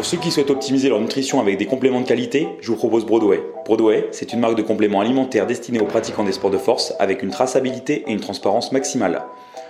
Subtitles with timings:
[0.00, 3.04] Pour ceux qui souhaitent optimiser leur nutrition avec des compléments de qualité, je vous propose
[3.04, 3.44] Broadway.
[3.66, 7.22] Broadway, c'est une marque de compléments alimentaires destinée aux pratiquants des sports de force avec
[7.22, 9.22] une traçabilité et une transparence maximale.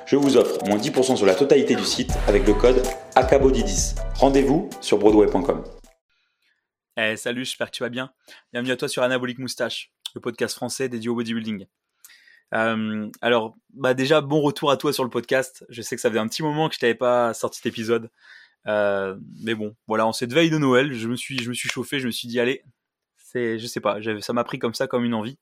[0.07, 2.81] Je vous offre moins 10% sur la totalité du site avec le code
[3.17, 3.97] ACABODY10.
[4.21, 5.65] Rendez-vous sur broadway.com.
[6.97, 8.13] Eh, salut, j'espère que tu vas bien.
[8.53, 11.67] Bienvenue à toi sur Anabolic Moustache, le podcast français dédié au bodybuilding.
[12.55, 15.65] Euh, alors, bah déjà, bon retour à toi sur le podcast.
[15.71, 18.11] Je sais que ça faisait un petit moment que je t'avais pas sorti cet épisode.
[18.67, 21.69] Euh, mais bon, voilà, en cette veille de Noël, je me suis, je me suis
[21.69, 22.63] chauffé, je me suis dit, allez,
[23.17, 25.39] c'est, je sais pas, ça m'a pris comme ça, comme une envie.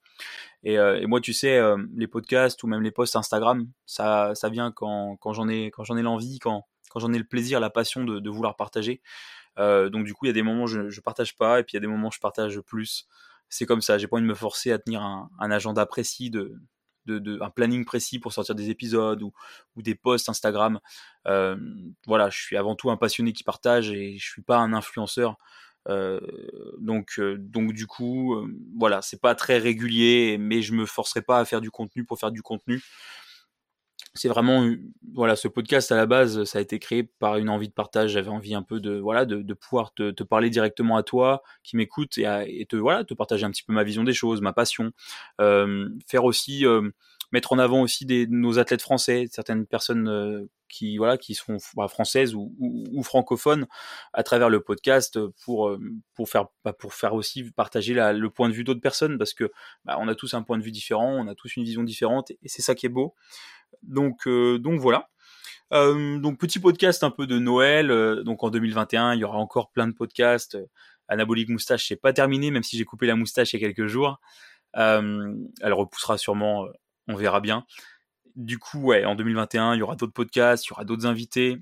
[0.63, 4.35] Et, euh, et moi, tu sais, euh, les podcasts ou même les posts Instagram, ça,
[4.35, 7.25] ça vient quand, quand j'en ai, quand j'en ai l'envie, quand, quand j'en ai le
[7.25, 9.03] plaisir, la passion de, vouloir partager.
[9.57, 11.73] Donc du coup, il y a des moments où je, je partage pas, et puis
[11.73, 13.09] il y a des moments où je partage plus.
[13.49, 13.99] C'est comme ça.
[13.99, 16.55] J'ai pas envie de me forcer à tenir un, un agenda précis de,
[17.09, 19.33] un planning précis pour sortir des épisodes ou,
[19.77, 20.81] des posts Instagram.
[21.27, 21.57] Euh,
[22.07, 25.37] voilà, je suis avant tout un passionné qui partage et je suis pas un influenceur.
[25.89, 26.21] Euh,
[26.79, 28.37] donc, euh, donc du coup,
[28.77, 32.19] voilà, c'est pas très régulier, mais je me forcerai pas à faire du contenu pour
[32.19, 32.83] faire du contenu
[34.15, 34.69] c'est vraiment
[35.15, 38.13] voilà ce podcast à la base ça a été créé par une envie de partage.
[38.13, 42.19] J'avais envie un peu de voilà de, pouvoir te, parler directement à toi qui m'écoute
[42.19, 44.93] et, et, te voilà te partager un petit peu ma vision des choses ma passion.
[45.41, 46.91] Euh, faire aussi euh,
[47.33, 51.59] mettre en avant aussi des nos athlètes français certaines personnes euh, qui voilà qui sont
[51.75, 53.67] bah, françaises ou, francophones
[54.13, 55.81] à travers le podcast pour euh,
[56.15, 59.51] pour faire bah, pour faire aussi partager le point de vue d'autres personnes parce que
[59.85, 62.31] bah, on a tous un point de vue différent on a tous une vision différente
[62.31, 63.15] et c'est ça qui est beau
[63.83, 65.09] donc, euh, donc voilà.
[65.73, 67.89] Euh, donc petit podcast un peu de Noël.
[68.25, 70.59] Donc en 2021, il y aura encore plein de podcasts.
[71.09, 73.87] Anabolique moustache, c'est pas terminé, même si j'ai coupé la moustache il y a quelques
[73.87, 74.21] jours.
[74.75, 76.67] elle repoussera sûrement,
[77.07, 77.65] on verra bien.
[78.39, 81.59] Du coup, ouais, en 2021, il y aura d'autres podcasts, il y aura d'autres invités.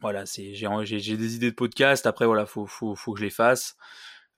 [0.00, 2.06] Voilà, c'est j'ai des idées de podcasts.
[2.06, 3.76] Après, voilà, faut faut faut que je les fasse.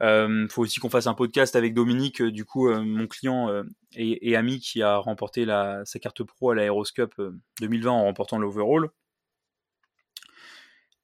[0.02, 3.48] Euh, faut aussi qu'on fasse un podcast avec Dominique, euh, du coup, euh, mon client
[3.50, 3.62] euh,
[3.94, 7.14] et, ami qui a remporté la, sa carte pro à l'Aeroscope
[7.60, 8.90] 2020 en remportant l'overall.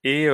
[0.04, 0.28] Et,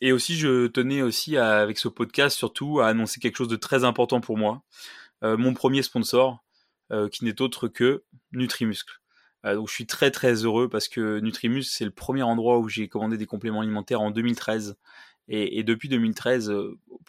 [0.00, 3.84] et, aussi, je tenais aussi avec ce podcast surtout à annoncer quelque chose de très
[3.84, 4.62] important pour moi.
[5.22, 6.42] mon premier sponsor,
[7.12, 9.03] qui n'est autre que Nutrimuscle.
[9.44, 12.88] Donc je suis très très heureux parce que Nutrimuscle c'est le premier endroit où j'ai
[12.88, 14.76] commandé des compléments alimentaires en 2013
[15.28, 16.50] et, depuis 2013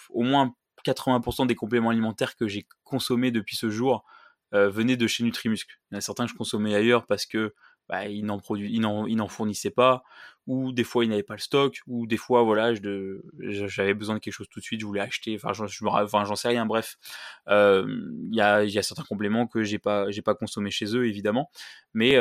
[0.09, 0.53] au moins
[0.85, 4.06] 80% des compléments alimentaires que j'ai consommés depuis ce jour
[4.53, 5.79] euh, venaient de chez Nutrimuscle.
[5.90, 7.53] Il y en a certains que je consommais ailleurs parce que
[7.90, 10.03] bah, ils n'en ils n'en fournissaient pas,
[10.47, 12.73] ou des fois ils n'avaient pas le stock, ou des fois voilà,
[13.40, 16.66] j'avais besoin de quelque chose tout de suite, je voulais acheter, enfin j'en sais rien,
[16.66, 16.97] bref,
[17.47, 21.07] il y, a, y a certains compléments que j'ai pas j'ai pas consommé chez eux
[21.07, 21.50] évidemment,
[21.94, 22.19] mais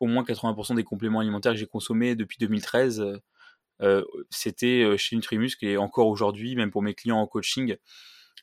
[0.00, 3.20] au moins 80% des compléments alimentaires que j'ai consommés depuis 2013
[3.82, 7.76] euh, c'était chez Nutrimuscle et encore aujourd'hui, même pour mes clients en coaching,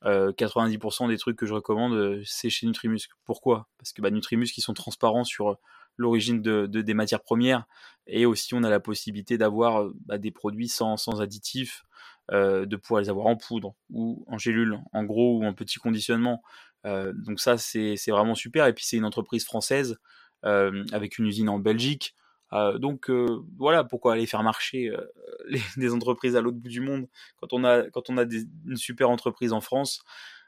[0.03, 3.13] 90% euh, des trucs que je recommande, c'est chez Nutrimuscle.
[3.25, 3.69] Pourquoi?
[3.77, 5.57] Parce que bah, ils sont transparents sur
[5.97, 7.65] l'origine de, de, des matières premières
[8.07, 11.83] et aussi on a la possibilité d'avoir bah, des produits sans, sans additifs,
[12.31, 15.79] euh, de pouvoir les avoir en poudre ou en gélule, en gros ou en petit
[15.79, 16.41] conditionnement.
[16.85, 19.97] Euh, donc ça c'est vraiment super et puis c'est une entreprise française
[20.45, 22.15] euh, avec une usine en Belgique.
[22.53, 25.11] Euh, donc euh, voilà pourquoi aller faire marcher euh,
[25.77, 28.77] des entreprises à l'autre bout du monde quand on a quand on a des, une
[28.77, 30.03] super entreprise en France.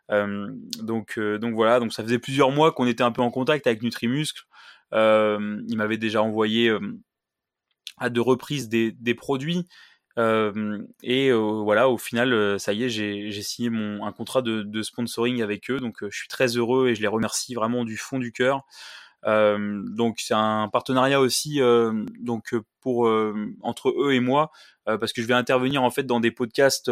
[0.09, 3.81] donc donc voilà donc ça faisait plusieurs mois qu'on était un peu en contact avec
[3.81, 4.43] Nutrimuscle.
[4.91, 6.71] Il m'avait déjà envoyé
[7.97, 9.67] à deux reprises des, produits.
[10.17, 14.81] Euh, et euh, voilà, au final, ça y est, j'ai signé mon, un contrat de,
[14.81, 18.19] sponsoring avec eux, donc je suis très heureux et je les remercie vraiment du fond
[18.19, 18.63] du cœur.
[19.25, 24.51] Euh, donc c'est un partenariat aussi euh, donc pour euh, entre eux et moi
[24.87, 26.91] parce que je vais intervenir en fait dans des podcasts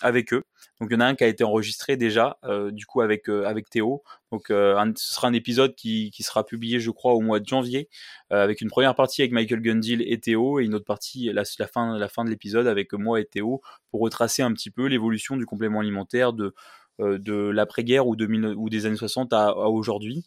[0.00, 0.44] avec eux.
[0.80, 2.38] Donc il y en a un qui a été enregistré déjà
[2.70, 4.04] du coup avec avec Théo.
[4.30, 7.88] Donc ce sera un épisode qui, qui sera publié je crois au mois de janvier
[8.30, 11.66] avec une première partie avec Michael Gundil et Théo et une autre partie la, la
[11.66, 13.60] fin la fin de l'épisode avec moi et Théo
[13.90, 16.54] pour retracer un petit peu l'évolution du complément alimentaire de
[17.00, 20.24] de l'après-guerre ou, ou des années 60 à, à aujourd'hui.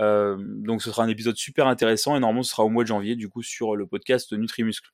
[0.00, 2.88] Euh, donc ce sera un épisode super intéressant et normalement ce sera au mois de
[2.88, 4.90] janvier du coup sur le podcast Nutrimuscle.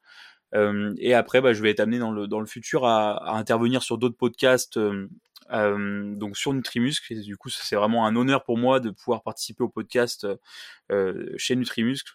[0.54, 3.82] Euh, et après, bah, je vais être amené dans le, dans le futur à, intervenir
[3.82, 7.12] sur d'autres podcasts, euh, donc sur Nutrimuscle.
[7.12, 10.26] Et du coup, c'est vraiment un honneur pour moi de pouvoir participer au podcast
[11.36, 12.14] chez Nutrimuscle.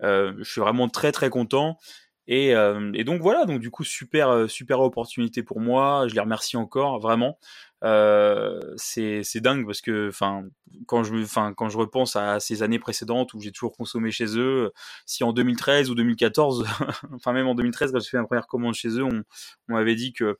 [0.00, 1.78] Je suis vraiment très très content.
[2.26, 6.06] Et, et, donc voilà, donc du coup super super opportunité pour moi.
[6.06, 7.38] Je les remercie encore vraiment.
[7.82, 10.44] Euh, c'est dingue parce que enfin
[10.86, 14.36] quand je enfin quand je repense à ces années précédentes où j'ai toujours consommé chez
[14.36, 14.70] eux
[15.06, 16.66] si en 2013 ou 2014
[17.14, 19.22] enfin même en 2013 quand j'ai fait ma première commande chez eux on,
[19.70, 20.38] on m'avait dit que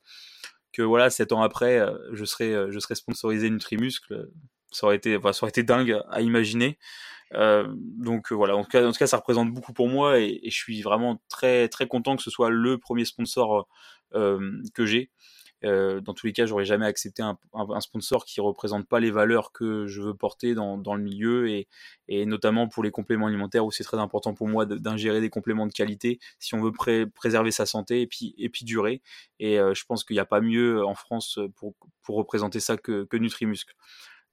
[0.72, 4.28] que voilà, sept ans après, je serais, je serais sponsorisé Nutrimuscle.
[4.70, 6.78] Ça aurait été, ça aurait été dingue à imaginer.
[7.34, 10.40] Euh, donc voilà, en tout, cas, en tout cas, ça représente beaucoup pour moi et,
[10.42, 13.68] et, je suis vraiment très très content que ce soit le premier sponsor
[14.14, 15.10] euh, que j'ai.
[15.64, 19.10] Euh, dans tous les cas, j'aurais jamais accepté un, un, sponsor qui représente pas les
[19.10, 21.68] valeurs que je veux porter dans, dans le milieu et,
[22.08, 25.66] et, notamment pour les compléments alimentaires où c'est très important pour moi d'ingérer des compléments
[25.66, 29.02] de qualité si on veut pré préserver sa santé et puis, et puis durer.
[29.38, 32.76] Et euh, je pense qu'il n'y a pas mieux en France pour, pour représenter ça
[32.76, 33.74] que, que Nutrimuscle.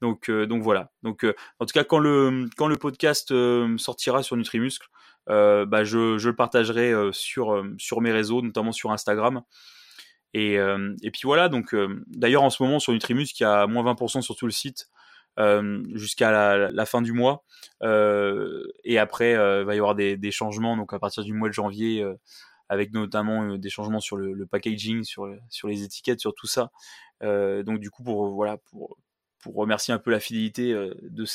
[0.02, 0.92] Donc, euh, donc voilà.
[1.04, 3.34] Donc, euh, en tout cas, quand le quand le podcast
[3.78, 4.88] sortira sur Nutrimuscle,
[5.28, 9.42] bah je, je le partagerai sur sur mes réseaux, notamment sur Instagram.
[10.38, 13.66] Et, euh, et puis voilà, donc euh, d'ailleurs en ce moment sur Nutrimus, qui a
[13.66, 14.88] moins 20% sur tout le site
[15.40, 17.44] euh, jusqu'à la, fin du mois.
[17.82, 22.06] et après, il va y avoir des, changements, donc à partir du mois de janvier,
[22.70, 26.70] avec notamment des changements sur le, le, packaging, sur, sur les étiquettes, sur tout ça.
[27.22, 28.96] donc du coup, pour voilà, pour
[29.56, 31.26] remercier un peu la fidélité euh, de,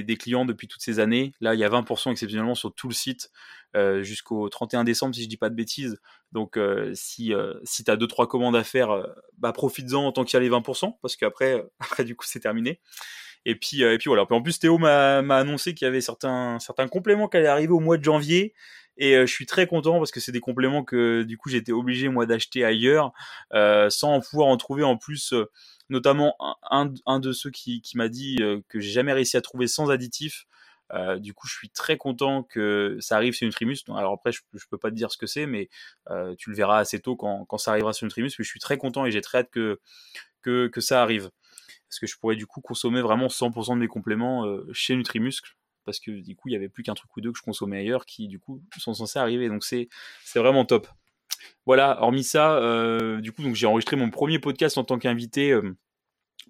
[0.00, 1.32] des, clients depuis toutes ces années.
[1.40, 3.30] Là, il y a 20% exceptionnellement sur tout le site
[3.76, 6.00] euh, jusqu'au 31 décembre, si je dis pas de bêtises.
[6.32, 7.32] Donc, euh, si,
[7.64, 9.06] si tu as 2-3 commandes à faire,
[9.38, 12.80] bah, profites-en tant qu'il y a les 20%, parce qu'après, après, du coup, c'est terminé.
[13.44, 14.26] Et puis, et puis voilà.
[14.28, 17.80] en plus, Théo m'a annoncé qu'il y avait certains, certains compléments qui allaient arriver au
[17.80, 18.54] mois de janvier.
[18.98, 22.08] Et je suis très content parce que c'est des compléments que du coup j'étais obligé
[22.08, 23.12] moi d'acheter ailleurs
[23.52, 25.32] sans pouvoir en trouver en plus
[25.90, 26.36] notamment
[26.70, 30.46] un, de ceux qui, m'a dit euh, que j'ai jamais réussi à trouver sans additif.
[30.94, 33.78] Euh, du coup, je suis très content que ça arrive sur Nutrimus.
[33.88, 35.68] Alors après, je, je peux pas te dire ce que c'est, mais
[36.10, 38.30] euh, tu le verras assez tôt quand, ça arrivera sur Nutrimus.
[38.38, 39.78] Mais je suis très content et j'ai très hâte que,
[40.80, 41.30] ça arrive.
[41.88, 45.56] Parce que je pourrais du coup consommer vraiment 100% de mes compléments euh, chez Nutrimuscle.
[45.88, 47.78] Parce que du coup, il y avait plus qu'un truc ou deux que je consommais
[47.78, 49.48] ailleurs qui du coup sont censés arriver.
[49.48, 49.88] Donc c'est
[50.34, 50.86] vraiment top.
[51.64, 55.74] Voilà, hormis ça, euh, du coup, j'ai enregistré mon premier podcast en tant qu'invité euh,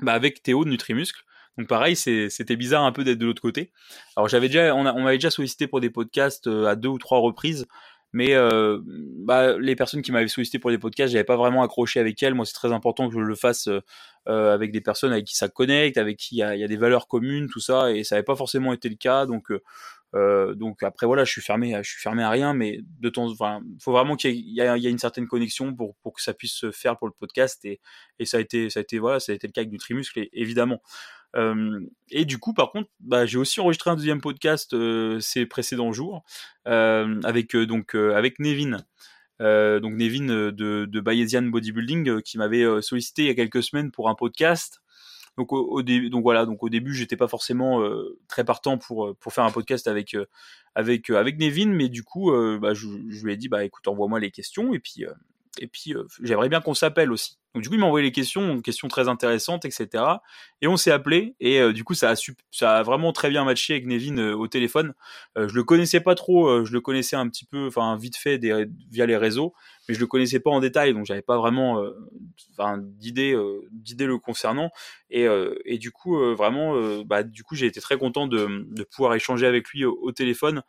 [0.00, 1.22] bah, avec Théo de Nutrimuscle.
[1.56, 3.70] Donc pareil, c'était bizarre un peu d'être de l'autre côté.
[4.16, 6.98] Alors j'avais déjà, on, on m'avait déjà sollicité pour des podcasts euh, à deux ou
[6.98, 7.68] trois reprises,
[8.12, 12.00] mais euh, bah, les personnes qui m'avaient sollicité pour des podcasts, j'avais pas vraiment accroché
[12.00, 12.34] avec elles.
[12.34, 13.68] Moi, c'est très important que je le fasse
[14.28, 16.68] euh, avec des personnes avec qui ça connecte, avec qui il y a, y a,
[16.68, 19.26] des valeurs communes, tout ça, et ça n'avait pas forcément été le cas.
[19.26, 19.50] Donc
[20.14, 23.30] euh, donc après voilà, je suis fermé, je suis fermé à rien, mais de temps,
[23.30, 26.54] enfin, faut vraiment qu'il y, y, a une certaine connexion pour pour que ça puisse
[26.54, 27.80] se faire pour le podcast et,
[28.18, 30.26] et ça a été ça a été voilà, ça a été le cas avec Nutrimuscle
[30.32, 30.80] évidemment.
[31.34, 34.74] Et du coup, par contre, bah, j'ai aussi enregistré un deuxième podcast
[35.20, 36.24] ces précédents jours
[36.64, 38.78] avec donc avec Nevin.
[39.40, 44.14] donc Nevin de, Bayesian Bodybuilding qui m'avait sollicité il y a quelques semaines pour un
[44.14, 44.80] podcast
[45.36, 47.80] donc au, au début, donc voilà, donc au début, j'étais pas forcément
[48.26, 50.16] très partant pour pour faire un podcast avec
[50.74, 54.18] avec avec Nevin, mais du coup, bah, je, je, lui ai dit bah écoute, envoie-moi
[54.18, 55.04] les questions et puis
[55.58, 57.38] et puis j'aimerais bien qu'on s'appelle aussi.
[57.54, 60.04] Donc du coup, il m'a envoyé les questions, questions très intéressantes, etc.
[60.60, 62.14] Et on s'est appelé et euh, du coup, ça
[62.60, 64.92] a, vraiment très bien matché avec Nevin euh, au téléphone.
[65.38, 68.38] Euh, je le connaissais pas trop, je le connaissais un petit peu, enfin vite fait
[68.90, 69.54] via les réseaux,
[69.88, 71.82] mais je le connaissais pas en détail, donc j'avais pas vraiment,
[72.90, 74.70] d'idées le concernant.
[75.10, 75.26] Et,
[75.78, 76.74] du coup, vraiment,
[77.04, 80.62] bah du coup, j'ai été très content de, pouvoir échanger avec lui au téléphone.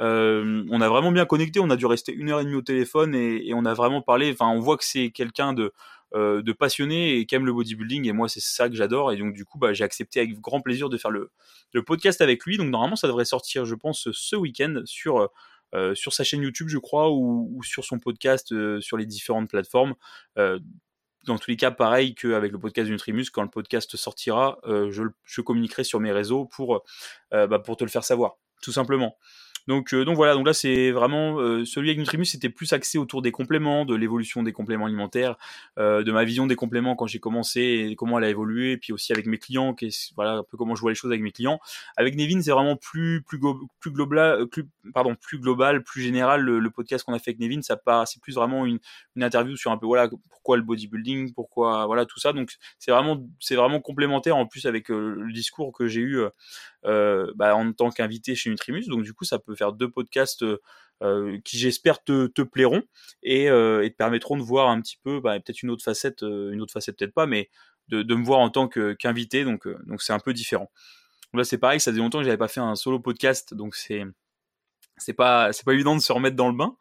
[0.00, 2.62] Euh, on a vraiment bien connecté, on a dû rester une heure et demie au
[2.62, 4.32] téléphone et, on a vraiment parlé.
[4.32, 5.72] Enfin, on voit que c'est quelqu'un de
[6.14, 9.16] euh, de passionné et qui aime le bodybuilding et moi c'est ça que j'adore et
[9.16, 11.32] donc du coup bah, j'ai accepté avec grand plaisir de faire le,
[11.84, 15.28] podcast avec lui donc normalement ça devrait sortir je pense ce week-end sur
[15.74, 19.94] euh, sa chaîne YouTube je crois ou, sur son podcast sur les différentes plateformes
[20.36, 25.82] dans tous les cas, pareil qu'avec le podcast Nutrimus, quand le podcast sortira, je, communiquerai
[25.82, 26.50] sur mes réseaux
[27.32, 29.16] bah, pour te le faire savoir, tout simplement.
[29.66, 32.98] Donc, euh, donc voilà, donc là c'est vraiment euh, celui avec Nutrimus, c'était plus axé
[32.98, 35.36] autour des compléments, de l'évolution des compléments alimentaires,
[35.78, 38.92] euh, de ma vision des compléments quand j'ai commencé et comment elle a évolué, puis
[38.92, 39.74] aussi avec mes clients,
[40.16, 41.60] voilà un peu comment je vois les choses avec mes clients.
[41.96, 43.40] Avec Nevin, c'est vraiment plus plus
[43.80, 46.42] plus global, plus pardon plus global, plus général.
[46.42, 48.80] Le, podcast qu'on a fait avec Nevin, ça part, c'est plus vraiment une,
[49.16, 52.32] interview sur un peu voilà pourquoi le bodybuilding, pourquoi voilà tout ça.
[52.32, 56.24] Donc c'est vraiment c'est vraiment complémentaire en plus avec le discours que j'ai eu
[56.84, 58.86] bah, en tant qu'invité chez Nutrimus.
[58.88, 60.44] Donc du coup, ça peut faire deux podcasts
[61.02, 62.82] euh, qui j'espère te, plairont
[63.22, 66.60] et, euh, te permettront de voir un petit peu, bah, peut-être une autre facette, une
[66.60, 67.50] autre facette peut-être pas, mais
[67.88, 69.44] de, me voir en tant qu'invité.
[69.44, 70.70] donc donc c'est un peu différent.
[71.34, 74.04] Là c'est pareil, ça faisait longtemps que j'avais pas fait un solo podcast, donc c'est
[74.96, 76.76] c'est pas c'est pas évident de se remettre dans le bain.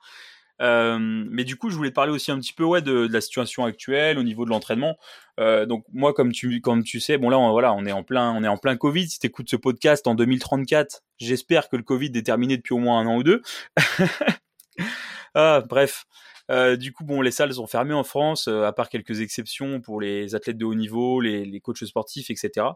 [0.62, 3.66] Euh, mais du coup, je voulais parler aussi un petit peu ouais, de, la situation
[3.66, 4.98] actuelle au niveau de l'entraînement.
[5.40, 8.04] Euh, donc moi, comme tu, comme tu sais, bon là, on, voilà, on est en
[8.04, 9.10] plein, on est en plein Covid.
[9.10, 13.00] Si tu ce podcast en 2034, j'espère que le Covid est terminé depuis au moins
[13.00, 13.42] un an ou deux.
[15.36, 16.06] ah, bref.
[16.52, 19.80] Euh, du coup, bon, les salles sont fermées en France, euh, à part quelques exceptions
[19.80, 22.68] pour les athlètes de haut niveau, les, les coachs sportifs, etc.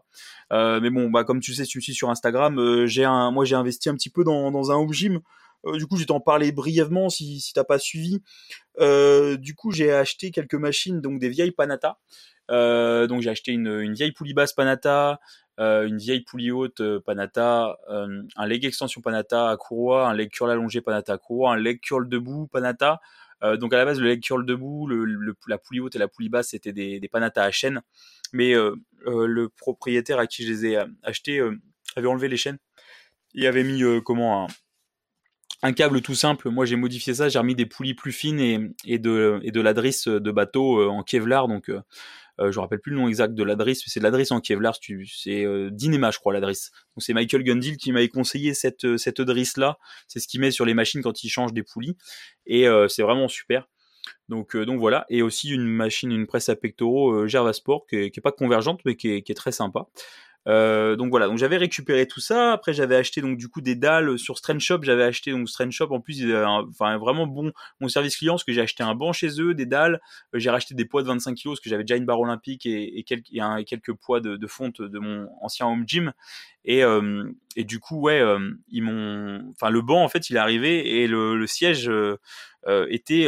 [0.52, 3.30] Euh, mais bon, bah, comme tu sais, si tu me suis sur Instagram, j'ai un,
[3.30, 5.20] moi j'ai investi un petit peu dans, dans un home gym.
[5.64, 8.22] Du coup, je vais t'en parler brièvement si, si t'as pas suivi.
[8.78, 11.98] du coup, j'ai acheté quelques machines, donc des vieilles Panata.
[12.48, 15.20] donc j'ai acheté une, une vieille poulie basse Panata,
[15.58, 20.80] une vieille poulie haute Panata, un leg extension Panata à courroie, un leg curl allongé
[20.80, 23.00] Panata à courroie, un leg curl debout Panata,
[23.44, 24.88] euh, donc à la base, le leg curl debout,
[25.46, 27.82] la poulie haute et la poulie basse, c'était des, des panatas à chaîne.
[28.32, 28.74] Mais euh,
[29.06, 31.40] euh, le propriétaire à qui je les ai achetés
[31.96, 32.58] avait enlevé les chaînes
[33.34, 34.46] et avait mis comment un,
[35.62, 36.50] un câble tout simple.
[36.50, 37.28] Moi, j'ai modifié ça.
[37.28, 38.40] J'ai remis des poulies plus fines
[38.84, 41.48] et, de, et de de bateau en Kevlar.
[41.48, 41.70] Donc,
[42.40, 44.40] euh, je me rappelle plus le nom exact de l'adresse, mais c'est de l'adresse en
[44.40, 44.76] Kevlar.
[45.06, 46.70] C'est euh, Dynema, je crois, l'adresse.
[46.94, 49.78] Donc c'est Michael Gundil qui m'avait conseillé cette euh, cette drisse là.
[50.06, 51.96] C'est ce qu'il met sur les machines quand il change des poulies,
[52.46, 53.68] et euh, c'est vraiment super.
[54.28, 58.22] Donc, voilà, et aussi une machine, une presse à pectoraux Gervasport qui est, qui est
[58.22, 59.86] pas convergente mais qui est très sympa.
[60.48, 62.52] Euh, donc voilà, donc j'avais récupéré tout ça.
[62.52, 64.78] Après, j'avais acheté donc du coup des dalles sur Strange Shop.
[64.82, 65.88] J'avais acheté donc Strange Shop.
[65.90, 69.40] En plus, enfin vraiment bon mon service client parce que j'ai acheté un banc chez
[69.40, 70.00] eux, des dalles.
[70.34, 72.64] Euh, j'ai racheté des poids de 25 kg parce que j'avais déjà une barre olympique
[72.66, 76.12] et, quelques, et, poids de, fonte de mon ancien home gym.
[76.64, 80.36] Et, euh, et du coup, ouais, euh, ils m'ont, enfin le banc en fait, il
[80.36, 81.90] est arrivé et le, siège
[82.88, 83.26] était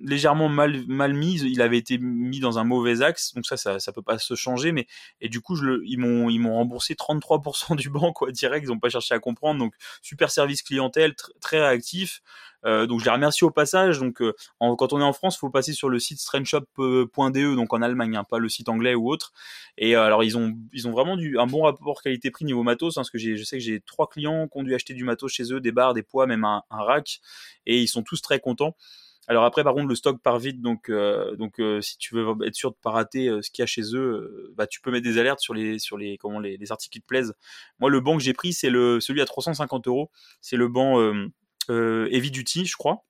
[0.00, 1.42] légèrement mal, mal mise.
[1.42, 4.34] Il avait été mis dans un mauvais axe, donc ça, ça, ça peut pas se
[4.34, 4.72] changer.
[4.72, 4.86] Mais
[5.20, 8.66] et du coup, je le, ils m'ont, ils m'ont remboursé 33% du banc, quoi, direct.
[8.66, 9.58] Ils ont pas cherché à comprendre.
[9.60, 12.22] Donc super service clientèle, très réactif.
[12.66, 13.98] Euh, donc je les remercie au passage.
[13.98, 17.82] Donc euh, quand on est en France, faut passer sur le site strengthshop.de, donc en
[17.82, 19.32] Allemagne, hein, pas le site anglais ou autre.
[19.78, 22.96] Et euh, alors ils ont ils ont vraiment du un bon rapport qualité-prix niveau matos,
[22.96, 25.32] hein, parce que je sais que j'ai trois clients qui ont dû acheter du matos
[25.32, 27.20] chez eux, des barres, des poids, même un, un rack,
[27.66, 28.76] et ils sont tous très contents.
[29.30, 32.34] Alors après, par contre, le stock part vite, donc euh, donc euh, si tu veux
[32.44, 34.90] être sûr de pas rater euh, ce qu'il y a chez eux, bah tu peux
[34.90, 37.34] mettre des alertes sur les sur les comment les, les articles qui te plaisent.
[37.78, 40.10] Moi, le banc que j'ai pris, c'est le celui à 350 euros.
[40.40, 40.98] C'est le banc
[41.68, 43.04] Heavy Duty, je crois.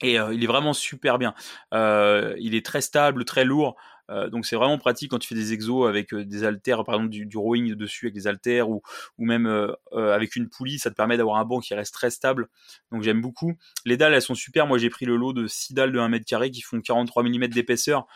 [0.00, 1.34] Et il est vraiment super bien.
[1.72, 3.74] il est très stable, très lourd.
[4.10, 6.96] Euh, donc c'est vraiment pratique quand tu fais des exos avec euh, des haltères, par
[6.96, 8.82] exemple du, rowing dessus avec des haltères ou,
[9.18, 12.10] ou même euh, avec une poulie, ça te permet d'avoir un banc qui reste très
[12.10, 12.48] stable.
[12.90, 13.54] Donc j'aime beaucoup.
[13.84, 14.66] Les dalles, elles sont super.
[14.66, 17.22] Moi j'ai pris le lot de 6 dalles de 1 mètre carré qui font 43
[17.22, 18.06] mm d'épaisseur.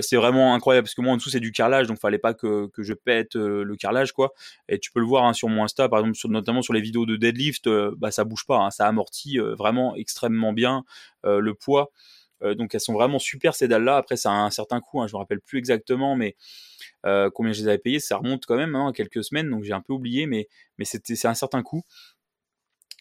[0.00, 2.68] c'est vraiment incroyable parce que moi en dessous c'est du carrelage, donc fallait pas que,
[2.68, 4.32] que je pète le carrelage quoi.
[4.68, 7.06] Et tu peux le voir hein, sur mon Insta, par exemple, notamment sur les vidéos
[7.06, 10.84] de deadlift, bah ça bouge pas, hein, ça amortit vraiment extrêmement bien
[11.24, 11.90] le poids.
[12.42, 13.96] Euh, donc elles sont vraiment super ces dalles-là.
[13.96, 16.36] Après, ça a un certain coût, hein, je me rappelle plus exactement, mais
[17.06, 19.72] euh, combien je les avais payées, ça remonte quand même hein, quelques semaines, donc j'ai
[19.72, 20.48] un peu oublié, mais,
[20.82, 21.82] c'est un certain coût.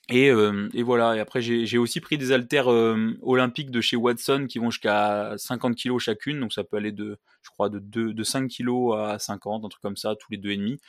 [0.10, 1.16] Et, euh, voilà.
[1.16, 5.76] Et après, j'ai aussi pris des haltères olympiques de chez Watson qui vont jusqu'à 50
[5.76, 6.40] kg chacune.
[6.40, 9.68] Donc ça peut aller de, je crois, de, 2, de 5 kg à 50, un
[9.68, 10.80] truc comme ça, tous les deux et demi.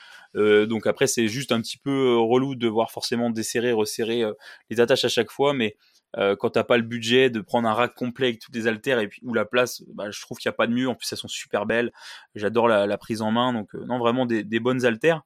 [0.69, 4.23] Donc après, c'est juste un petit peu relou de voir forcément desserrer, resserrer
[4.69, 5.76] les attaches à chaque fois, mais
[6.17, 8.99] euh, quand t'as pas le budget de prendre un rack complet avec toutes les haltères
[8.99, 10.89] et puis ou la place, bah, je trouve qu'il n'y a pas de mieux.
[10.89, 11.93] En plus, elles sont super belles.
[12.35, 13.53] J'adore la, prise en main.
[13.53, 15.23] Donc, euh, non, vraiment des, des bonnes haltères.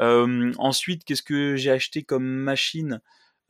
[0.00, 3.00] Euh, ensuite, qu'est-ce que j'ai acheté comme machine?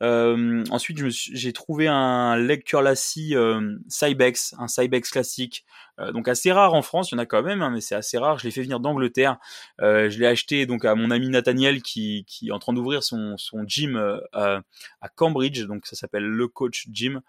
[0.03, 5.65] Euh, ensuite, j'ai trouvé un leg euh, Cybex, un Cybex classique,
[5.99, 7.11] euh, donc assez rare en France.
[7.11, 8.37] Il y en a quand même, hein, mais c'est assez rare.
[8.37, 9.37] Je l'ai fait venir d'Angleterre.
[9.81, 13.03] Euh, je l'ai acheté donc à mon ami Nathaniel qui, qui est en train d'ouvrir
[13.03, 14.59] son, son gym euh,
[15.01, 17.21] à Cambridge, donc ça s'appelle le Coach Gym.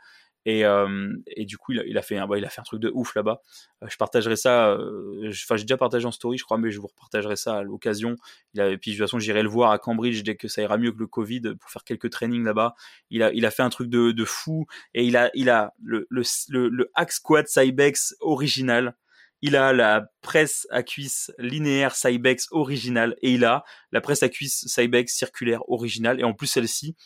[0.47, 2.64] Et, euh, du coup, il a, il a fait un, bah, il a fait un
[2.64, 3.42] truc de ouf là-bas.
[3.83, 4.71] Euh, je partagerai ça.
[4.71, 7.62] Euh, enfin, j'ai déjà partagé en story, je crois, mais je vous repartagerai ça à
[7.62, 8.16] l'occasion.
[8.54, 10.62] Il a, et puis de toute façon, j'irai le voir à Cambridge dès que ça
[10.62, 12.75] ira mieux que le Covid pour faire quelques trainings là-bas.
[13.11, 15.75] Il a, il a fait un truc de, de fou et il a, il a
[15.83, 18.97] le, le, le, le hack squat Cybex original.
[19.40, 24.28] Il a la presse à cuisse linéaire Cybex original et il a la presse à
[24.28, 26.21] cuisse Cybex circulaire originale.
[26.21, 26.97] Et en plus, celle-ci,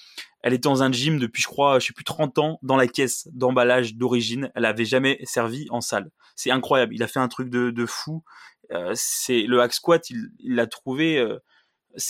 [0.43, 2.87] elle était dans un gym depuis, je crois, je sais plus 30 ans dans la
[2.87, 4.51] caisse d'emballage d'origine.
[4.55, 6.11] Elle avait jamais servi en salle.
[6.35, 6.95] C'est incroyable.
[6.95, 8.25] Il a fait un truc de, de fou.
[8.73, 11.19] Euh, c'est le hack squat, il l'a trouvé.
[11.19, 11.39] Euh,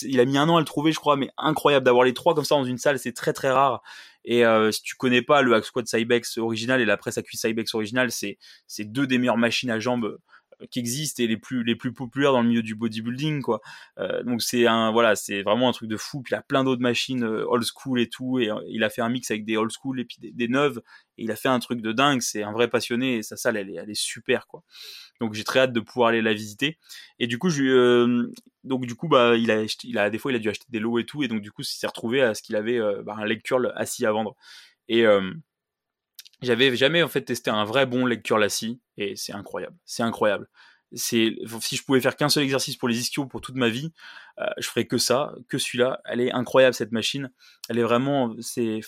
[0.03, 2.35] il a mis un an à le trouver, je crois, mais incroyable d'avoir les trois
[2.35, 3.83] comme ça dans une salle, c'est très très rare.
[4.25, 7.23] Et euh, si tu connais pas le hack squat Cybex original et la presse à
[7.23, 10.19] cuisse Cybex original, c'est c'est deux des meilleures machines à jambes
[10.71, 13.61] qui existent et les plus les plus populaires dans le milieu du bodybuilding quoi.
[13.99, 16.23] Euh, donc c'est un voilà, c'est vraiment un truc de fou.
[16.23, 18.91] Puis il a plein d'autres machines euh, old school et tout et euh, il a
[18.91, 20.83] fait un mix avec des old school et puis des, des neuves
[21.19, 23.57] et il a fait un truc de dingue, c'est un vrai passionné et sa salle
[23.57, 24.63] elle est elle est super quoi.
[25.21, 26.79] Donc j'ai très hâte de pouvoir aller la visiter.
[27.19, 28.31] Et du coup je euh,
[28.65, 30.79] donc du coup bah il a il a des fois il a dû acheter des
[30.81, 33.17] lots et tout et donc du coup il s'est retrouvé à ce qu'il avait bah,
[33.19, 34.37] un lecture assis à vendre.
[34.89, 35.05] Et
[36.43, 39.77] j'avais jamais en fait testé un vrai bon leg curl assis et c'est incroyable.
[39.85, 40.49] C'est incroyable.
[40.95, 43.93] C'est si je pouvais faire qu'un seul exercice pour les ischios pour toute ma vie,
[44.39, 46.01] euh, je ferais que ça, que celui-là.
[46.05, 47.31] Elle est incroyable cette machine.
[47.69, 48.81] Elle est vraiment, c'est,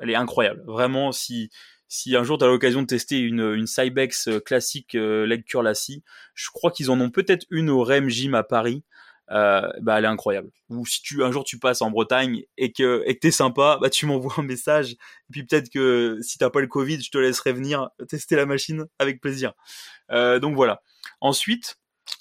[0.00, 0.62] elle est incroyable.
[0.66, 1.50] Vraiment, si
[1.88, 5.44] si un jour tu as l'occasion de tester une, une Cybex euh, classique euh, leg
[5.44, 8.84] curl assis, je crois qu'ils en ont peut-être une au REM Gym à Paris.
[9.30, 10.50] Euh, bah elle est incroyable.
[10.70, 13.78] Ou si tu un jour tu passes en Bretagne et que et que t'es sympa,
[13.80, 14.92] bah tu m'envoies un message.
[14.92, 18.46] Et puis peut-être que si t'as pas le Covid, je te laisserai venir tester la
[18.46, 19.52] machine avec plaisir.
[20.10, 20.82] Euh, donc voilà.
[21.20, 21.76] Ensuite,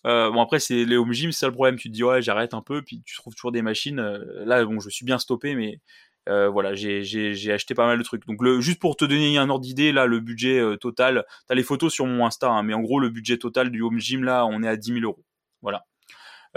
[0.06, 1.78] euh, bon après c'est les home gym, c'est ça le problème.
[1.78, 4.00] Tu te dis ouais j'arrête un peu, puis tu trouves toujours des machines.
[4.00, 5.80] Euh, là bon je suis bien stoppé, mais
[6.28, 8.26] euh, voilà, j'ai, j'ai, j'ai acheté pas mal de trucs.
[8.28, 11.56] Donc le, juste pour te donner un ordre d'idée, là, le budget euh, total, t'as
[11.56, 14.24] les photos sur mon Insta, hein, mais en gros le budget total du home gym
[14.24, 15.24] là, on est à 10 000 euros.
[15.62, 15.86] Voilà.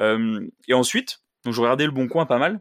[0.00, 2.60] Euh, et ensuite, je regardais le Bon Coin pas mal.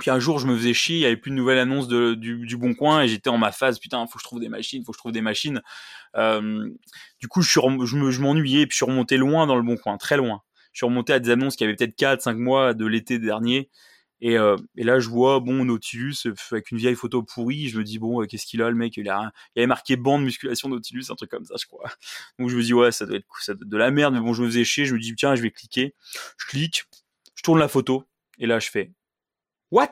[0.00, 2.14] Puis un jour, je me faisais chier, il y avait plus de nouvelles annonces de,
[2.14, 4.84] du, Bon Coin et j'étais en ma phase, putain, faut que je trouve des machines,
[4.84, 5.62] faut que je trouve des machines.
[6.16, 6.68] Euh,
[7.20, 9.54] du coup, je, suis, je, me, je m'ennuyais et puis je suis remonté loin dans
[9.54, 10.42] le Bon Coin, très loin.
[10.72, 13.70] Je suis remonté à des annonces qui avaient peut-être 4, 5 mois de l'été dernier.
[14.20, 16.16] Et, euh, et, là, je vois bon Nautilus
[16.50, 17.68] avec une vieille photo pourrie.
[17.68, 18.96] Je me dis bon, qu'est-ce qu'il a le mec?
[18.96, 21.90] Il a, il avait marqué bande musculation Nautilus, un truc comme ça, je crois.
[22.38, 24.14] Donc je me dis ouais, ça doit être de la merde.
[24.14, 24.86] Mais bon, je me faisais chier.
[24.86, 25.94] Je me dis tiens, je vais cliquer.
[26.38, 26.84] Je clique,
[27.34, 28.04] je tourne la photo
[28.38, 28.92] et là je fais
[29.70, 29.90] what?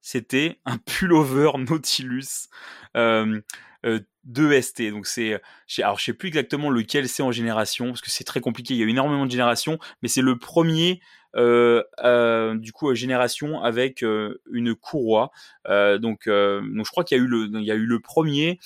[0.00, 2.48] C'était un pullover Nautilus.
[2.96, 3.40] Euh,
[3.84, 4.90] euh, 2ST.
[4.92, 5.40] Donc c'est,
[5.78, 8.74] alors je sais plus exactement lequel c'est en génération parce que c'est très compliqué.
[8.74, 11.00] Il y a énormément de générations, mais c'est le premier
[11.36, 15.30] euh, euh, du coup génération avec euh, une courroie.
[15.68, 17.86] Euh, donc, euh, donc je crois qu'il y a eu le, il y a eu
[17.86, 18.58] le premier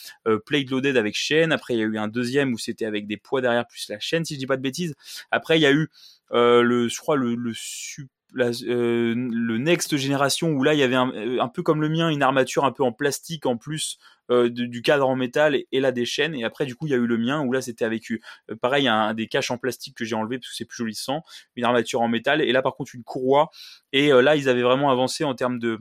[0.47, 1.53] plate loaded avec chaîne.
[1.53, 4.01] Après il y a eu un deuxième où c'était avec des poids derrière plus la
[4.01, 4.95] chaîne si je dis pas de bêtises.
[5.31, 5.89] Après il y a eu
[6.33, 10.83] le, je crois le, le super la, euh, le next génération où là il y
[10.83, 13.99] avait un, un, peu comme le mien une armature un peu en plastique en plus
[14.31, 16.35] euh, du cadre en métal et, là des chaînes.
[16.35, 18.19] Et après du coup il y a eu le mien où là c'était avec euh,
[18.61, 21.23] pareil un, des caches en plastique que j'ai enlevé parce que c'est plus joli sans
[21.55, 22.43] une armature en métal.
[22.43, 23.51] Et là par contre une courroie.
[23.93, 25.79] Et euh, là ils avaient vraiment avancé en termes de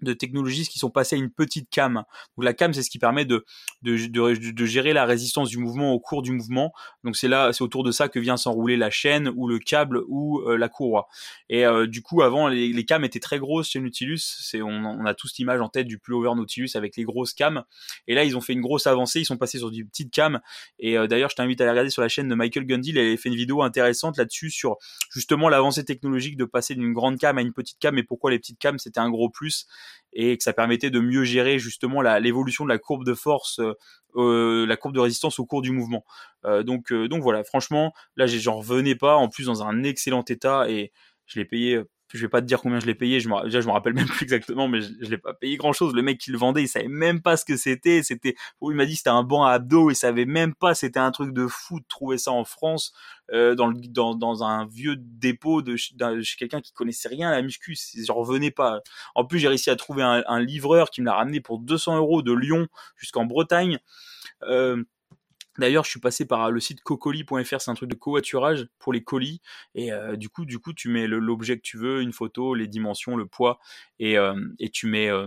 [0.00, 2.04] de technologies qui sont passées à une petite cam.
[2.36, 3.44] Donc la cam, c'est ce qui permet de,
[3.82, 6.72] de, de, gérer la résistance du mouvement au cours du mouvement.
[7.04, 10.02] Donc c'est là, c'est autour de ça que vient s'enrouler la chaîne ou le câble
[10.08, 11.08] ou euh, la courroie.
[11.48, 14.18] Et euh, du coup, avant, les, les cams étaient très grosses chez Nautilus.
[14.18, 17.64] C'est, on, on, a tous l'image en tête du pullover Nautilus avec les grosses cams.
[18.06, 19.20] Et là, ils ont fait une grosse avancée.
[19.20, 20.40] Ils sont passés sur des petites cams.
[20.78, 22.90] Et euh, d'ailleurs, je t'invite à aller regarder sur la chaîne de Michael Gundil.
[22.90, 24.76] Il avait fait une vidéo intéressante là-dessus sur
[25.10, 28.38] justement l'avancée technologique de passer d'une grande cam à une petite cam et pourquoi les
[28.38, 29.66] petites cams c'était un gros plus
[30.12, 33.74] et que ça permettait de mieux gérer justement l'évolution de la courbe de force, euh,
[34.16, 36.04] euh, la courbe de résistance au cours du mouvement.
[36.44, 40.68] Euh, donc, donc voilà, franchement, là j'en revenais pas, en plus dans un excellent état
[40.70, 40.92] et
[41.26, 41.82] je l'ai payé
[42.16, 43.92] je vais pas te dire combien je l'ai payé, je me, déjà je me rappelle
[43.94, 45.94] même plus exactement, mais je, je l'ai pas payé grand chose.
[45.94, 48.02] Le mec qui le vendait, il savait même pas ce que c'était.
[48.02, 50.74] C'était, il m'a dit c'était un banc à abdos, il savait même pas.
[50.74, 52.92] C'était un truc de fou de trouver ça en France
[53.32, 55.94] euh, dans, le, dans, dans un vieux dépôt de chez
[56.38, 57.76] quelqu'un qui connaissait rien à la muscu.
[57.76, 58.80] Je revenais pas.
[59.14, 61.96] En plus, j'ai réussi à trouver un, un livreur qui me l'a ramené pour 200
[61.96, 63.78] euros de Lyon jusqu'en Bretagne.
[64.42, 64.82] Euh,
[65.58, 69.02] D'ailleurs, je suis passé par le site cocoli.fr, c'est un truc de covoiturage pour les
[69.02, 69.40] colis.
[69.74, 72.68] Et euh, du coup, du coup, tu mets l'objet que tu veux, une photo, les
[72.68, 73.58] dimensions, le poids,
[73.98, 74.34] et, euh,
[74.72, 75.26] tu mets euh,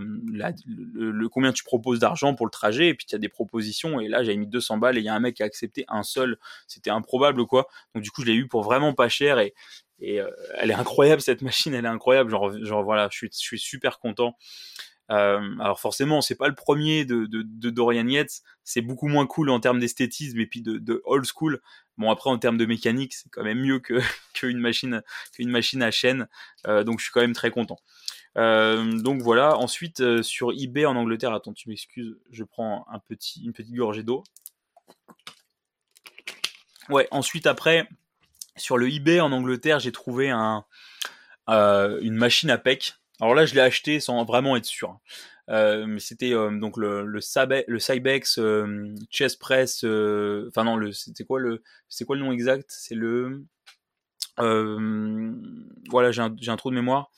[0.65, 2.87] le, combien tu proposes d'argent pour le trajet.
[2.87, 3.99] Et puis tu as des propositions.
[3.99, 5.85] Et là, j'avais mis 200 balles et il y a un mec qui a accepté
[5.89, 6.37] un seul.
[6.67, 7.67] C'était improbable, quoi.
[7.93, 9.53] Donc du coup, je l'ai eu pour vraiment pas cher et
[9.99, 12.31] elle est incroyable cette machine, elle est incroyable.
[12.31, 14.35] Genre, voilà, je je suis super content.
[15.09, 17.25] Euh, alors forcément, c'est pas le premier de,
[17.69, 21.61] Dorian Yates, c'est beaucoup moins cool en termes d'esthétisme et puis de, old school.
[21.97, 23.99] Bon après en termes de mécanique, c'est quand même mieux que
[24.33, 25.01] qu'une machine
[25.33, 26.27] qu'une machine à chaîne,
[26.67, 27.79] euh, donc je suis quand même très content.
[28.37, 29.57] Euh, donc voilà.
[29.57, 32.85] Ensuite sur eBay en Angleterre, attends, tu m'excuses, je prends
[33.43, 34.23] une petite gorgée d'eau.
[36.89, 37.07] Ouais.
[37.11, 37.87] Ensuite après
[38.57, 40.63] sur le eBay en Angleterre, j'ai trouvé un
[41.49, 44.99] une machine à PEC alors là, je l'ai acheté sans vraiment être sûr.
[45.49, 49.83] Euh, mais c'était euh, donc le Cybex euh, Chest Press.
[49.83, 52.65] Euh, enfin non, c'était quoi le c'est quoi le nom exact?
[52.69, 53.45] C'est le
[54.39, 55.33] euh,
[55.89, 57.11] voilà, j'ai un, trou de mémoire.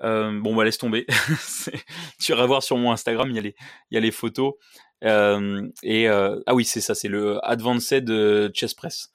[0.00, 1.06] bon bah laisse tomber.
[2.20, 3.54] tu iras voir sur mon Instagram, il
[3.90, 4.54] y a les photos.
[5.02, 9.10] et ah oui, c'est ça, c'est le Advanced Chest Press.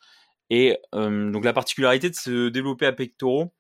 [0.52, 3.52] Et donc la particularité de se développer à pectoraux,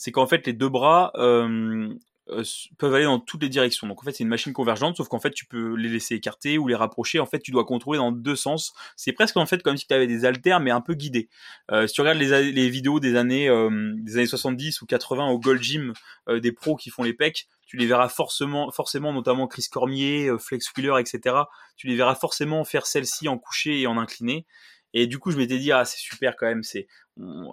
[0.00, 1.92] c'est qu'en fait les deux bras euh,
[2.32, 2.42] euh,
[2.78, 3.86] peuvent aller dans toutes les directions.
[3.86, 6.58] Donc en fait, c'est une machine convergente, sauf qu'en fait, tu peux les laisser écarter
[6.58, 7.20] ou les rapprocher.
[7.20, 8.72] En fait, tu dois contrôler dans deux sens.
[8.96, 11.28] C'est presque en fait comme si tu avais des haltères, mais un peu guidés.
[11.70, 15.38] Euh, si tu regardes les, vidéos des années, euh, des années 70 ou 80 au
[15.38, 15.92] Gold Gym
[16.28, 20.72] des pros qui font les pecs, tu les verras forcément, forcément notamment Chris Cormier, Flex
[20.76, 21.36] Wheeler, etc.
[21.76, 24.46] Tu les verras forcément faire celle-ci en couché et en incliné.
[24.92, 26.88] Et du coup, je m'étais dit, ah, c'est super quand même, c'est,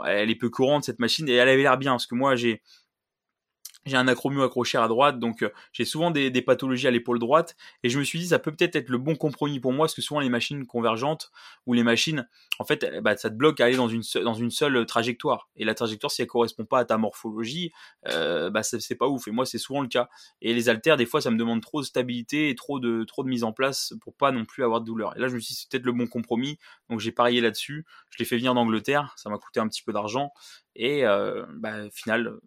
[0.05, 2.61] elle est peu courante cette machine et elle avait l'air bien parce que moi, j'ai,
[3.88, 7.56] j'ai un acromio accroché à droite, donc euh, j'ai souvent des, pathologies à l'épaule droite,
[7.84, 9.95] et je me suis dit ça peut peut-être être le bon compromis pour moi, parce
[9.95, 11.32] que souvent les machines convergentes
[11.65, 12.28] ou les machines,
[12.60, 15.65] en fait, bah, ça te bloque à aller dans une dans une seule trajectoire, et
[15.65, 17.71] la trajectoire si elle correspond pas à ta morphologie,
[18.08, 19.28] euh, bah c'est pas ouf.
[19.28, 20.10] Et moi c'est souvent le cas.
[20.41, 23.23] Et les haltères, des fois, ça me demande trop de stabilité et trop de trop
[23.23, 25.15] de mise en place pour pas non plus avoir de douleur.
[25.17, 26.58] Et là je me suis dit c'est peut-être le bon compromis,
[26.89, 27.86] donc j'ai parié là-dessus.
[28.10, 30.32] Je l'ai fait venir d'Angleterre, ça m'a coûté un petit peu d'argent,
[30.76, 32.39] et euh, bah, final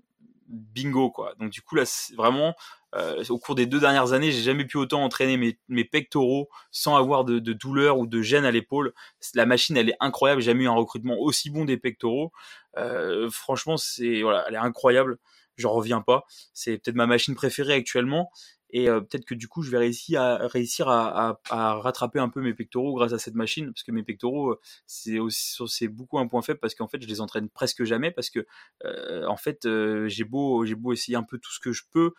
[0.50, 1.34] bingo quoi.
[1.38, 1.84] Donc du coup là
[2.16, 2.54] vraiment
[2.94, 6.48] euh, au cours des deux dernières années, j'ai jamais pu autant entraîner mes, mes pectoraux
[6.72, 8.92] sans avoir de, de, douleur ou de gêne à l'épaule.
[9.34, 10.40] La machine, elle est incroyable.
[10.40, 12.32] J'ai jamais eu un recrutement aussi bon des pectoraux.
[12.76, 15.18] Euh, franchement, c'est voilà, elle est incroyable.
[15.56, 16.24] J'en reviens pas.
[16.52, 18.30] C'est peut-être ma machine préférée actuellement
[18.72, 22.94] et euh, peut-être que du coup je vais réussir à rattraper un peu mes pectoraux
[22.94, 23.66] grâce à cette machine.
[23.72, 25.28] Parce que mes pectoraux euh,
[25.66, 28.46] c'est beaucoup un point faible parce qu'en fait je les entraîne presque jamais parce que
[28.85, 29.66] euh, en fait
[30.06, 32.12] j'ai beau essayer un peu tout ce que je peux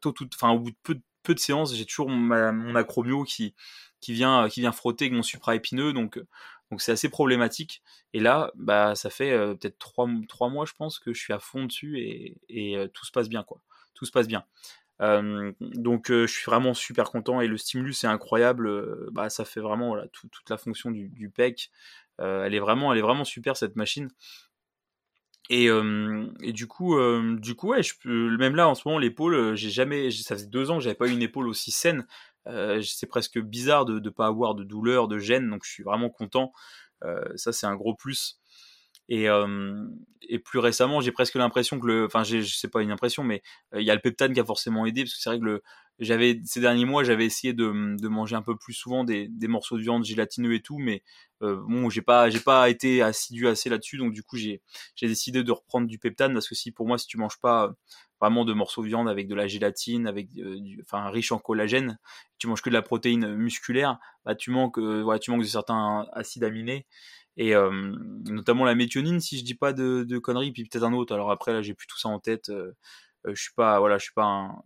[0.00, 3.54] tôt tout au bout de peu, peu de séances j'ai toujours mon acromio qui
[4.08, 5.92] vient frotter avec mon supra-épineux.
[5.92, 6.20] Donc
[6.78, 7.82] c'est assez problématique.
[8.12, 11.38] Et là bah ça fait peut-être trois, trois mois je pense que je suis à
[11.38, 13.62] fond dessus et, et tout se passe bien quoi.
[13.94, 14.44] Tout se passe bien
[15.00, 19.10] donc je suis vraiment super content et le stimulus est incroyable.
[19.12, 21.70] Bah, ça fait vraiment toute la fonction du, PEC.
[22.18, 24.10] elle est vraiment, elle est vraiment super cette machine.
[25.48, 25.68] Et,
[26.52, 26.98] du coup,
[27.38, 30.84] du coup, même là en ce moment l'épaule, j'ai jamais, ça faisait deux ans que
[30.84, 32.06] j'avais pas eu une épaule aussi saine.
[32.82, 36.10] c'est presque bizarre de ne pas avoir de douleur, de gêne, donc je suis vraiment
[36.10, 36.52] content.
[37.36, 38.40] ça c'est un gros plus.
[39.08, 39.86] Et, euh,
[40.28, 43.42] et plus récemment, j'ai presque l'impression que le, enfin, je sais pas une impression, mais
[43.74, 45.62] il y a le peptane qui a forcément aidé parce que c'est vrai que le,
[45.98, 49.48] j'avais ces derniers mois, j'avais essayé de, de, manger un peu plus souvent des, des
[49.48, 51.02] morceaux de viande gélatineux et tout, mais
[51.42, 54.60] euh, bon, j'ai pas, j'ai pas été assidu assez là-dessus, donc du coup, j'ai,
[54.94, 57.72] j'ai décidé de reprendre du peptane parce que si pour moi, si tu manges pas
[58.20, 61.98] vraiment de morceaux de viande avec de la gélatine, avec du, enfin riche en collagène,
[62.38, 66.06] tu manges que de la protéine musculaire, bah tu manques, voilà, tu manques de certains
[66.12, 66.86] acides aminés
[67.36, 67.70] et euh,
[68.24, 71.14] notamment la méthionine si je dis pas de, conneries puis peut-être un autre.
[71.14, 72.48] Alors après là j'ai plus tout ça en tête.
[72.48, 72.72] Euh,
[73.26, 74.04] euh, je suis pas voilà je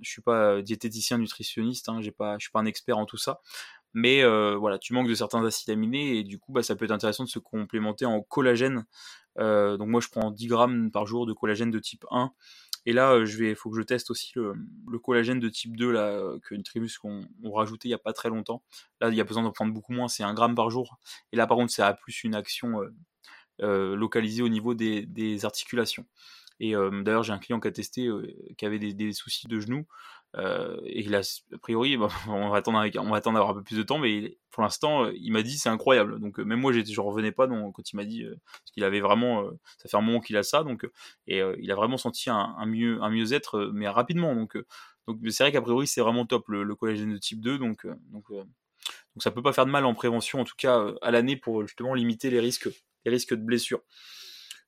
[0.02, 3.40] suis pas diététicien nutritionniste hein, j'ai je suis pas un expert en tout ça.
[3.92, 4.22] Mais
[4.56, 7.24] voilà tu manques de certains acides aminés et du coup bah ça peut être intéressant
[7.24, 8.84] de se complémenter en collagène.
[9.36, 12.32] Donc moi je prends 10 grammes par jour de collagène de type 1
[12.86, 14.54] et là, euh, je vais, faut que je teste aussi le,
[14.98, 18.12] collagène de type 2 là, euh, que Nutrimus qu'on on rajouté il n'y a pas
[18.12, 18.62] très longtemps.
[19.00, 20.98] Là, il y a besoin d'en prendre beaucoup moins, c'est un gramme par jour.
[21.32, 22.80] Et là, par contre, ça a plus une action
[23.60, 26.06] euh, localisée au niveau des, articulations.
[26.62, 28.10] Et d'ailleurs, j'ai un client qui a testé,
[28.58, 29.86] qui avait des, soucis de genoux.
[30.36, 31.22] Euh, et il a,
[31.60, 31.96] priori,
[32.28, 35.04] on va attendre on va attendre d'avoir un peu plus de temps, mais pour l'instant,
[35.04, 36.20] euh, il m'a dit c'est incroyable.
[36.20, 39.44] Donc euh, même moi, je revenais pas quand il m'a dit parce qu'il avait vraiment,
[39.78, 40.88] ça fait un moment qu'il a ça, donc
[41.26, 44.34] et il a vraiment senti un, mieux, un mieux-être, mais rapidement.
[44.34, 44.56] Donc
[45.06, 48.30] donc c'est vrai qu'a priori, c'est vraiment top le, collagène de type 2, donc donc
[48.30, 51.62] donc ça peut pas faire de mal en prévention, en tout cas à l'année pour
[51.66, 52.68] justement limiter les risques,
[53.04, 53.82] les risques de blessures.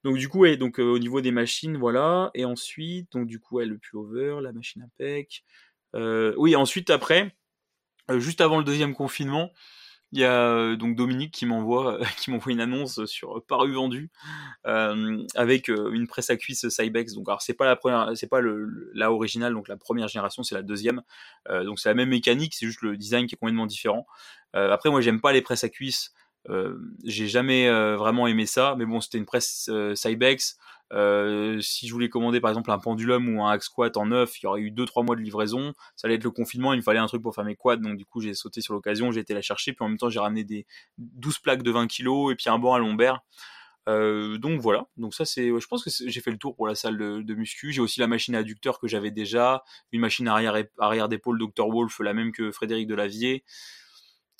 [0.04, 2.30] Donc du coup, ouais, donc euh, au niveau des machines, voilà.
[2.34, 5.44] Et ensuite, donc du coup, le pullover, la machine à PEC.
[5.94, 7.34] Euh, oui, ensuite après,
[8.10, 9.52] euh, juste avant le deuxième confinement,
[10.12, 14.10] il y a donc Dominique qui m'envoie qui m'envoie une annonce sur Paru vendu
[14.64, 17.14] avec une presse à cuisse Cybex.
[17.14, 18.40] Donc alors c'est pas la première, c'est pas
[18.94, 21.02] la originale, donc la première génération, c'est la deuxième.
[21.48, 24.06] donc c'est la même mécanique, c'est juste le design qui est complètement différent.
[24.52, 26.12] après moi j'aime pas les presses à cuisse
[27.04, 30.58] j'ai jamais euh, vraiment aimé ça, mais bon, c'était une presse euh, Cybex.
[31.60, 34.44] si je voulais commander par exemple un pendulum ou un hack squat en neuf, il
[34.44, 35.72] y aurait eu 2-3 mois de livraison.
[35.96, 37.96] Ça allait être le confinement, il me fallait un truc pour faire mes quads, donc
[37.96, 40.20] du coup j'ai sauté sur l'occasion, j'ai été la chercher, puis en même temps j'ai
[40.20, 40.66] ramené des
[40.98, 43.20] 12 plaques de 20 kg et puis un banc à lombaire.
[43.88, 46.74] Euh, donc voilà, donc ça c'est, je pense que j'ai fait le tour pour la
[46.74, 47.72] salle de, de muscu.
[47.72, 51.98] J'ai aussi la machine adducteur que j'avais déjà, une machine arrière arrière d'épaule Dr Wolf,
[52.00, 53.44] la même que Frédéric Delavier.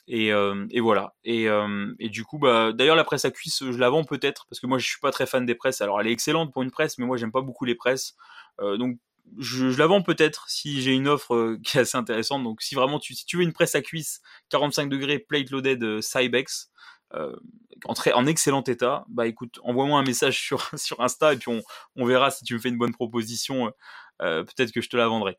[0.08, 1.14] Et, euh, et, voilà.
[1.24, 4.46] Et, euh, et, du coup, bah, d'ailleurs, la presse à cuisse, je la vends peut-être,
[4.48, 5.80] parce que moi, je suis pas très fan des presses.
[5.80, 8.16] Alors, elle est excellente pour une presse, mais moi, j'aime pas beaucoup les presses.
[8.60, 8.98] Euh, donc,
[9.38, 12.42] je, je, la vends peut-être si j'ai une offre euh, qui est assez intéressante.
[12.42, 16.00] Donc, si vraiment tu, si tu veux une presse à cuisse 45 degrés plate loaded
[16.00, 16.70] Cybex,
[17.14, 17.36] euh,
[17.84, 21.48] en, très, en excellent état, bah écoute, envoie-moi un message sur, sur Insta et puis
[21.48, 21.62] on,
[21.96, 23.72] on verra si tu me fais une bonne proposition
[24.18, 25.36] peut-être que je te la vendrai.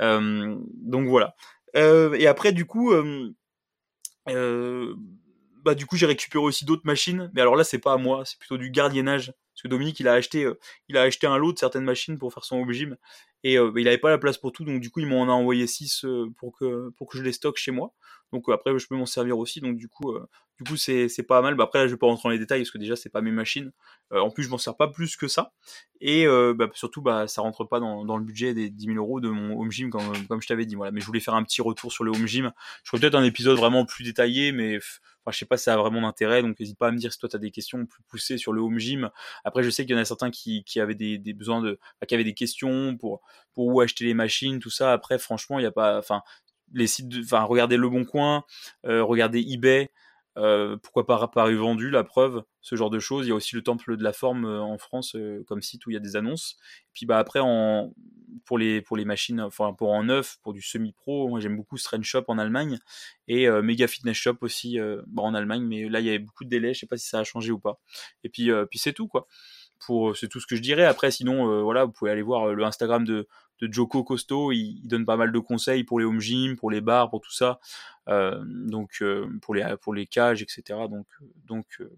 [0.00, 1.36] donc voilà.
[1.74, 2.92] et après, du coup,
[4.26, 8.24] bah du coup j'ai récupéré aussi d'autres machines, mais alors là c'est pas à moi,
[8.24, 9.32] c'est plutôt du gardiennage.
[9.52, 10.48] Parce que Dominique il a acheté,
[10.88, 12.96] il a acheté un lot de certaines machines pour faire son home
[13.44, 15.66] et il n'avait pas la place pour tout, donc du coup il m'en a envoyé
[15.66, 16.04] 6
[16.38, 17.92] pour que pour que je les stocke chez moi.
[18.32, 20.16] Donc après je peux m'en servir aussi, donc du coup
[20.58, 21.54] du coup c'est c'est pas mal.
[21.54, 23.20] Bah, après là je vais pas rentrer dans les détails parce que déjà c'est pas
[23.20, 23.70] mes machines.
[24.10, 25.52] en plus je m'en sers pas plus que ça
[26.00, 26.26] et
[26.56, 29.28] bah, surtout bah ça rentre pas dans, dans le budget des 10 000 euros de
[29.28, 30.74] mon home gym comme comme je t'avais dit.
[30.74, 32.50] Voilà, mais je voulais faire un petit retour sur le home gym.
[32.82, 34.78] Je ferai peut-être un épisode vraiment plus détaillé, mais
[35.24, 37.10] Enfin, je sais pas si ça a vraiment d'intérêt, donc n'hésite pas à me dire
[37.10, 39.10] si toi tu as des questions plus poussées sur le home gym.
[39.44, 41.78] Après, je sais qu'il y en a certains qui, qui avaient des, des besoins de,
[42.06, 43.22] qui avaient des questions pour
[43.54, 44.92] pour où acheter les machines, tout ça.
[44.92, 46.22] Après, franchement, il y a pas, enfin,
[46.72, 48.44] les sites, enfin, regardez Le Bon Coin,
[48.86, 49.90] euh, regardez eBay.
[50.36, 53.24] Euh, pourquoi pas Paris vendu, la preuve, ce genre de choses.
[53.24, 55.16] Il y a aussi le Temple de la Forme euh, en France
[55.46, 56.56] comme site où il y a des annonces.
[56.88, 57.94] Et puis bah après en
[58.44, 61.76] pour les pour les machines, enfin pour en neuf, pour du semi-pro, moi j'aime beaucoup
[61.76, 62.80] Strange Shop en Allemagne
[63.28, 65.62] et Mega Fitness Shop aussi bah, en Allemagne.
[65.62, 67.52] Mais là il y avait beaucoup de délais, je sais pas si ça a changé
[67.52, 67.80] ou pas.
[68.24, 69.28] Et puis puis c'est tout quoi.
[69.86, 70.84] Pour c'est tout ce que je dirais.
[70.84, 73.26] Après sinon voilà vous pouvez aller voir le Instagram de
[73.60, 77.10] Joko Costo, il, donne pas mal de conseils pour les home gym, pour les bars,
[77.10, 77.60] pour tout ça,
[78.08, 80.62] euh, donc euh, pour les cages, etc.
[80.90, 81.06] Donc
[81.44, 81.90] donc euh,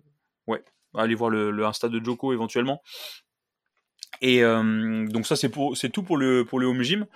[0.47, 0.63] ouais,
[0.95, 2.83] allez voir le, le, Insta de Joko éventuellement.
[4.23, 5.51] Et donc ça c'est
[5.91, 7.07] tout pour le home gym.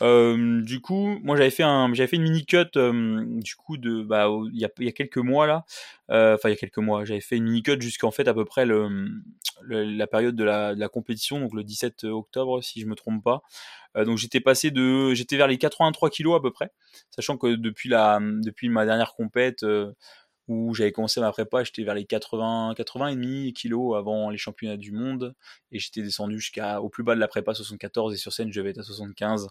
[0.00, 5.18] du coup, moi j'avais fait une mini cut du coup bah il y a quelques
[5.18, 5.64] mois là.
[6.08, 8.44] Enfin il y a quelques mois, j'avais fait une mini cut jusqu'en fait à peu
[8.44, 8.66] près
[9.66, 13.42] la période de la, compétition, donc le 17 octobre si je me trompe pas.
[13.96, 16.70] Euh, donc j'étais passé de, j'étais vers les 83 kilos à peu près,
[17.10, 19.92] sachant que depuis depuis ma dernière compète euh,
[20.48, 24.38] où j'avais commencé ma prépa, j'étais vers les 80, 80 et demi kilos avant les
[24.38, 25.34] championnats du monde
[25.70, 28.60] et j'étais descendu jusqu'à au plus bas de la prépa 74 et sur scène je
[28.60, 29.48] vais être à 75.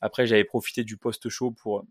[0.00, 1.84] Après j'avais profité du post show pour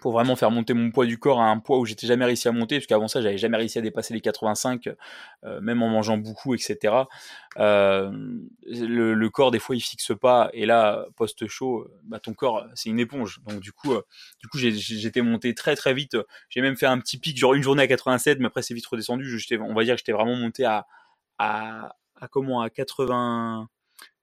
[0.00, 2.48] pour vraiment faire monter mon poids du corps à un poids où j'étais jamais réussi
[2.48, 4.90] à monter, parce qu'avant ça, j'avais jamais réussi à dépasser les 85,
[5.44, 6.94] euh, même en mangeant beaucoup, etc.
[7.58, 8.10] Euh,
[8.66, 13.00] le, corps, des fois, il fixe pas, et là, post-show, bah, ton corps, c'est une
[13.00, 13.40] éponge.
[13.46, 14.02] Donc, du coup, euh,
[14.40, 16.16] du coup, j'étais monté très, très vite.
[16.48, 18.86] J'ai même fait un petit pic, genre une journée à 87, mais après, c'est vite
[18.86, 19.40] redescendu.
[19.60, 20.86] On va dire que j'étais vraiment monté à,
[21.38, 23.68] à, à comment, à 80,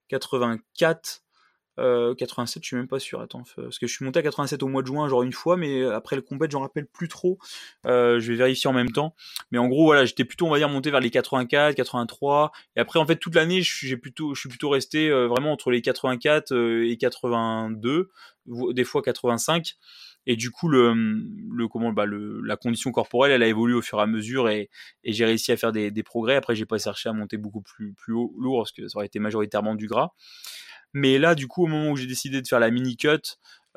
[0.07, 1.24] 84,
[1.77, 3.21] 87, euh, je suis même pas sûr.
[3.21, 5.57] Attends, parce que je suis monté à 87 au mois de juin, genre une fois,
[5.57, 7.37] mais après le compète, j'en rappelle plus trop.
[7.85, 9.15] Euh, je vais vérifier en même temps.
[9.51, 12.51] Mais en gros, voilà, j'étais plutôt, on va dire, monté vers les 84, 83.
[12.75, 15.71] Et après, en fait, toute l'année, j'ai plutôt, je suis plutôt resté euh, vraiment entre
[15.71, 18.09] les 84 et 82,
[18.73, 19.75] des fois 85.
[20.27, 23.81] Et du coup, le, le comment, bah, le, la condition corporelle, elle a évolué au
[23.81, 24.69] fur et à mesure et,
[25.03, 26.35] et j'ai réussi à faire des, des progrès.
[26.35, 29.05] Après, j'ai pas cherché à monter beaucoup plus, plus haut, lourd parce que ça aurait
[29.05, 30.13] été majoritairement du gras.
[30.95, 33.19] Mais là, du coup, au moment où j'ai décidé de faire la mini cut,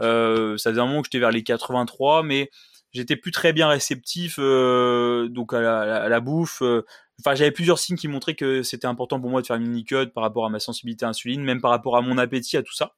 [0.00, 2.48] euh, ça faisait un moment que j'étais vers les 83, mais
[2.92, 6.62] j'étais plus très bien réceptif euh, donc à la, bouffe.
[6.62, 6.86] Euh.
[7.18, 9.84] Enfin, j'avais plusieurs signes qui montraient que c'était important pour moi de faire une mini
[9.84, 12.62] cut par rapport à ma sensibilité à l'insuline, même par rapport à mon appétit, à
[12.62, 12.94] tout ça.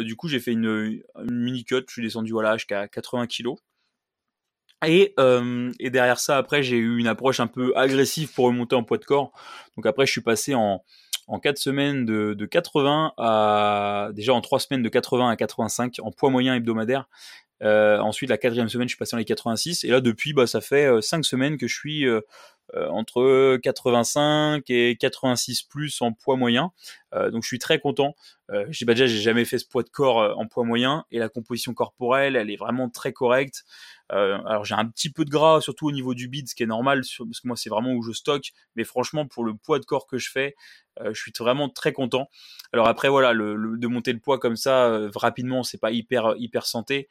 [0.00, 1.84] du coup, j'ai fait une, mini cut.
[1.86, 3.58] Je suis descendu voilà jusqu'à 80 kilos.
[4.84, 5.14] Et,
[5.78, 8.98] et derrière ça, après, j'ai eu une approche un peu agressive pour remonter en poids
[8.98, 9.30] de corps.
[9.76, 10.82] Donc après, je suis passé en,
[11.26, 15.96] en 4 semaines de, de 80 à déjà en 3 semaines de 80 à 85
[16.02, 17.08] en poids moyen hebdomadaire.
[17.62, 19.84] Euh, ensuite, la quatrième semaine, je suis passé dans les 86.
[19.84, 22.20] Et là, depuis, bah, ça fait 5 euh, semaines que je suis euh,
[22.74, 26.72] entre 85 et 86 plus en poids moyen.
[27.14, 28.14] Euh, donc je suis très content.
[28.50, 31.18] Euh, j'ai bah, déjà j'ai jamais fait ce poids de corps en poids moyen et
[31.18, 33.64] la composition corporelle elle est vraiment très correcte.
[34.08, 36.66] alors j'ai un petit peu de gras surtout au niveau du bide, ce qui est
[36.66, 38.52] normal parce que moi c'est vraiment où je stocke.
[38.76, 40.54] Mais franchement pour le poids de corps que je fais,
[41.04, 42.28] je suis vraiment très content.
[42.72, 47.08] Alors après voilà de monter le poids comme ça rapidement c'est pas hyper hyper santé.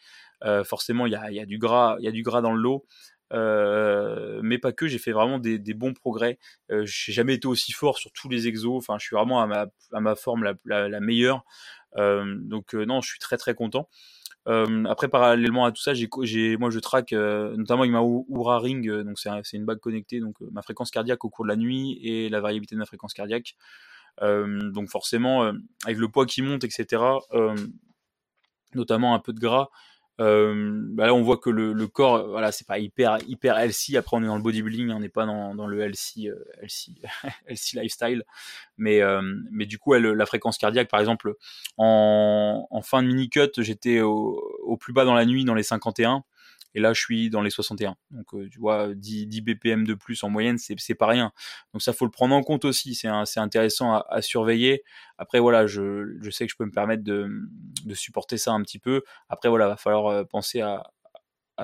[0.64, 2.86] forcément il y a du gras il y a du gras dans le lot.
[3.34, 6.40] Euh, mais pas que, j'ai fait vraiment des, bons progrès.
[6.72, 8.78] Euh, j'ai jamais été aussi fort sur tous les exos.
[8.78, 11.44] Enfin, je suis vraiment à ma, à ma forme la, meilleure.
[11.98, 13.90] Euh, donc euh, non, je suis très très content.
[14.48, 19.18] Après, parallèlement à tout ça, j'ai, moi je traque notamment avec ma Oura Ring, donc
[19.18, 22.30] c'est, c'est une bague connectée, donc ma fréquence cardiaque au cours de la nuit et
[22.30, 23.56] la variabilité de ma fréquence cardiaque.
[24.22, 25.52] donc forcément,
[25.86, 27.02] avec le poids qui monte, etc.,
[28.76, 29.70] notamment un peu de gras,
[30.22, 33.98] euh, bah là, on voit que le, le corps, voilà, c'est pas hyper hyper healthy.
[33.98, 37.02] Après, on est dans le bodybuilding, on n'est pas dans, dans le healthy, euh, healthy,
[37.48, 38.24] healthy lifestyle.
[38.78, 41.36] Mais euh, mais du coup, elle, la fréquence cardiaque, par exemple,
[41.78, 45.56] en, en fin de mini cut, j'étais au, au, plus bas dans la nuit, dans
[45.56, 46.24] les 51.
[46.76, 47.96] Et là, je suis dans les 61.
[48.12, 51.32] Donc, tu vois, 10, 10, BPM de plus en moyenne, c'est pas rien.
[51.74, 52.94] Donc ça, faut le prendre en compte aussi.
[52.94, 54.84] C'est intéressant à, surveiller.
[55.18, 57.30] Après, voilà, je, sais que je peux me permettre de,
[57.94, 59.02] supporter ça un petit peu.
[59.30, 60.84] Après, voilà, va falloir penser à,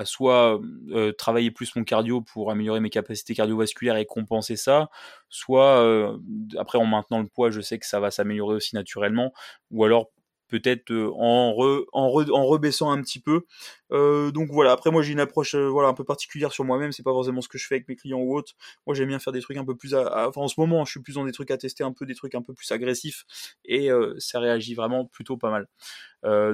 [0.04, 0.58] soit
[0.90, 4.88] euh, travailler plus mon cardio pour améliorer mes capacités cardiovasculaires et compenser ça,
[5.28, 6.18] soit euh,
[6.58, 9.32] après en maintenant le poids, je sais que ça va s'améliorer aussi naturellement,
[9.70, 10.10] ou alors
[10.52, 11.56] peut-être euh, en,
[11.92, 13.46] en, en, rebaissant un petit peu.
[13.90, 16.92] Euh, donc voilà, après moi j'ai une approche euh, voilà un peu particulière sur moi-même,
[16.92, 18.52] c'est pas forcément ce que je fais avec mes clients ou autres.
[18.86, 21.00] Moi j'aime bien faire des trucs un peu plus, enfin en ce moment je suis
[21.00, 23.24] plus dans des trucs à tester, un peu des trucs un peu plus agressifs
[23.64, 23.88] et
[24.18, 25.66] ça réagit vraiment plutôt pas mal.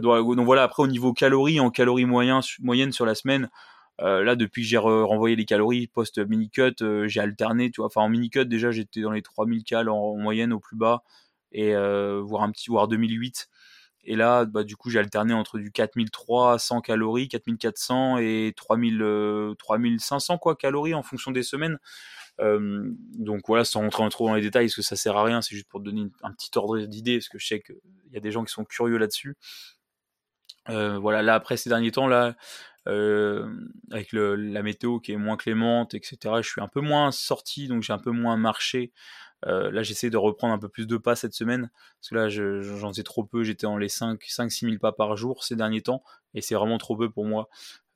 [0.00, 3.50] Donc, voilà, après au niveau calories, en calories moyen, moyennes sur la semaine,
[3.98, 7.70] là, depuis que j'ai renvoyé les calories post mini cut, j'ai alterné.
[7.78, 11.02] Enfin en mini cut déjà j'étais dans les 3000 cal en, moyenne au plus bas
[11.52, 13.48] et voire un petit voire 2008.
[14.04, 20.38] Et là, bah, du coup, j'ai alterné entre du 4300 calories, 4400 et 3000, 3500
[20.38, 21.78] quoi, calories en fonction des semaines.
[22.40, 25.42] Euh, donc voilà, sans rentrer trop dans les détails, parce que ça sert à rien,
[25.42, 27.76] c'est juste pour donner un petit ordre d'idée, parce que je sais qu'il
[28.12, 29.36] y a des gens qui sont curieux là-dessus.
[30.68, 32.36] Euh, voilà, là après ces derniers temps, là,
[32.86, 33.48] euh,
[33.90, 37.82] avec la météo qui est moins clémente, etc., je suis un peu moins sorti, donc
[37.82, 38.92] j'ai un peu moins marché.
[39.46, 41.70] Euh, là, j'essaie de reprendre un peu plus de pas cette semaine,
[42.00, 43.44] parce que là, j'en sais trop peu.
[43.44, 46.02] J'étais en les 5-6 000 pas par jour ces derniers temps,
[46.34, 47.48] et c'est vraiment trop peu pour moi.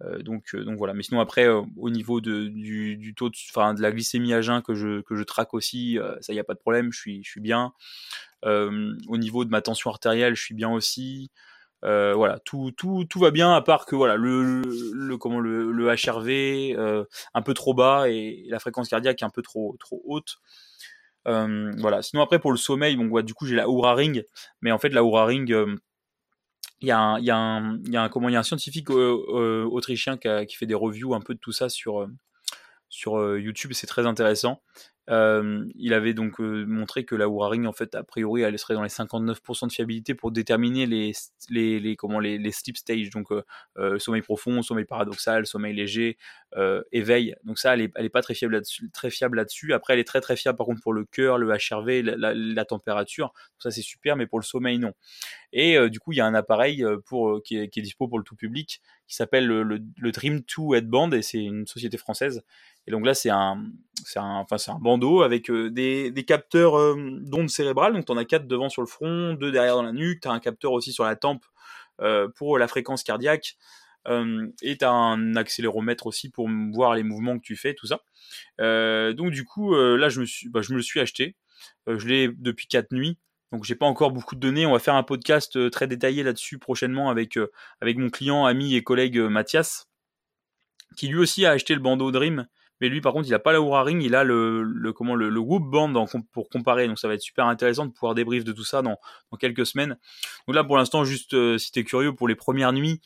[0.02, 0.94] Euh, donc, euh, donc voilà.
[0.94, 4.62] Mais sinon, après, au niveau de, du, taux de, enfin, de la glycémie à jeun
[4.62, 7.30] que je, que je traque aussi, ça, y a pas de problème, je suis, je
[7.30, 7.72] suis bien.
[8.44, 11.30] au niveau de ma tension artérielle, je suis bien aussi.
[11.82, 14.62] voilà, tout, tout, tout va bien à part que voilà le,
[15.18, 19.76] comment le, le HRV un peu trop bas et la fréquence cardiaque un peu trop
[19.80, 20.38] trop haute.
[21.28, 22.02] Euh, voilà.
[22.02, 24.24] Sinon après pour le sommeil, bon, ouais, du coup j'ai la Oura Ring,
[24.60, 25.76] mais en fait la Oura Ring, euh,
[26.80, 30.66] il y, a un, y, y y a un scientifique euh, autrichien qui, qui, fait
[30.66, 32.08] des reviews un peu de tout ça sur
[32.88, 34.60] sur YouTube, c'est très intéressant.
[35.08, 38.82] Il avait donc montré que la Oura Ring, en fait, a priori, elle serait dans
[38.82, 41.12] les 59% de fiabilité pour déterminer les,
[41.50, 43.28] les, comment, les, sleep stages, donc
[43.98, 46.18] sommeil profond, sommeil paradoxal, sommeil léger,
[46.92, 47.34] éveil.
[47.44, 48.90] Donc ça, elle est, elle est pas très fiable là-dessus.
[49.32, 49.72] Là-dessus.
[49.72, 53.32] Après, elle est très très fiable par contre pour le cœur, le HRV, la, température.
[53.58, 54.92] Ça, c'est super, mais pour le sommeil, non.
[55.52, 58.18] Et du coup, il y a un appareil pour qui est, qui, est, dispo pour
[58.18, 58.80] le tout public
[59.12, 62.42] qui s'appelle le, Dream 2 Headband et c'est une société française
[62.86, 63.62] et donc là, c'est un,
[64.04, 67.92] c'est un, enfin, un bandeau avec euh, des, capteurs euh, d'ondes cérébrales.
[67.92, 70.22] Donc, tu en as quatre devant sur le front, deux derrière dans la nuque.
[70.22, 71.44] Tu as un capteur aussi sur la tempe
[72.00, 73.56] euh, pour la fréquence cardiaque.
[74.62, 78.00] et tu as un accéléromètre aussi pour voir les mouvements que tu fais, tout ça.
[78.58, 81.36] donc, du coup, là, je me, suis, bah, je me le suis acheté.
[81.86, 83.18] je l'ai depuis quatre nuits.
[83.52, 84.66] Donc j'ai pas encore beaucoup de données.
[84.66, 87.38] On va faire un podcast très détaillé là-dessus prochainement avec
[87.80, 89.88] avec mon client, ami et collègue Mathias,
[90.96, 92.46] qui lui aussi a acheté le bandeau Dream
[92.82, 95.38] mais lui, par contre, il a pas la Oura Ring, il a le, le le,
[95.38, 96.88] Whoop Band pour comparer.
[96.88, 98.98] Donc ça va être super intéressant de pouvoir débrief de tout ça dans,
[99.38, 99.96] quelques semaines.
[100.48, 103.00] Donc là, pour l'instant, juste euh, si t'es curieux pour les premières nuits,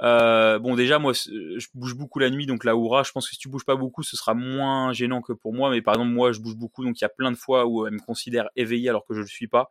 [0.00, 3.34] euh, bon, déjà, moi, je bouge beaucoup la nuit, donc la Oura, je pense que
[3.34, 5.70] si tu bouges pas beaucoup, ce sera moins gênant que pour moi.
[5.70, 7.86] Mais par exemple, moi, je bouge beaucoup, donc il y a plein de fois où
[7.86, 9.70] elle me considère éveillé alors que je le suis pas.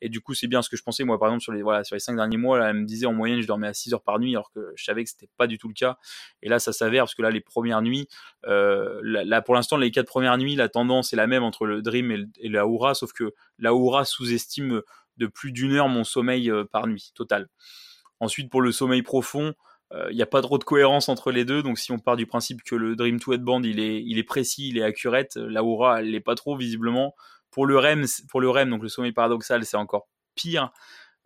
[0.00, 1.04] Et du coup, c'est bien ce que je pensais.
[1.04, 3.06] Moi, par exemple, sur les voilà, sur les cinq derniers mois, là, elle me disait
[3.06, 5.28] en moyenne, je dormais à 6 heures par nuit, alors que je savais que c'était
[5.36, 5.98] pas du tout le cas.
[6.42, 8.08] Et là, ça s'avère parce que là, les premières nuits,
[8.46, 11.82] euh, là, pour l'instant, les quatre premières nuits, la tendance est la même entre le
[11.82, 14.82] Dream et, et la Oura, sauf que la Oura sous-estime
[15.18, 17.48] de plus d'une heure mon sommeil euh, par nuit total.
[18.20, 19.54] Ensuite, pour le sommeil profond,
[19.90, 21.62] il euh, n'y a pas trop de cohérence entre les deux.
[21.62, 24.24] Donc si on part du principe que le Dream 2 Headband il est, il est
[24.24, 27.14] précis, il est accurate, la Aura elle l'est pas trop visiblement.
[27.50, 30.70] Pour le REM, pour le REM donc le sommeil paradoxal, c'est encore pire.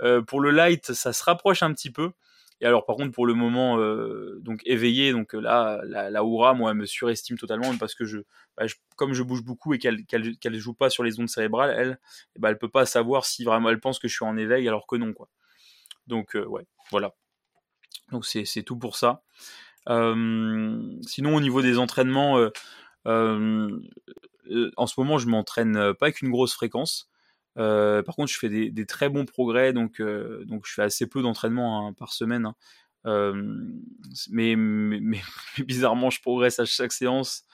[0.02, 2.12] Euh, pour le light, ça se rapproche un petit peu.
[2.60, 6.70] Et alors par contre pour le moment euh, donc éveillé, donc là la, la moi
[6.70, 8.18] elle me surestime totalement parce que je,
[8.56, 11.98] bah, comme je bouge beaucoup et qu'elle qu'elle joue pas sur les ondes cérébrales, elle,
[12.38, 14.86] ben, elle peut pas savoir si vraiment elle pense que je suis en éveil alors
[14.86, 15.28] que non quoi.
[16.12, 17.14] Donc ouais, voilà.
[18.10, 19.22] Donc c'est tout pour ça.
[19.86, 22.50] sinon au niveau des entraînements, euh,
[23.06, 23.80] euh,
[24.76, 27.08] en ce moment je m'entraîne pas avec une grosse fréquence.
[27.56, 31.88] Euh, par contre je fais des, très bons progrès, donc, je fais assez peu d'entraînement
[31.88, 32.44] hein, par semaine.
[32.44, 32.54] Hein.
[34.30, 34.54] mais,
[35.66, 37.44] bizarrement je progresse à chaque séance.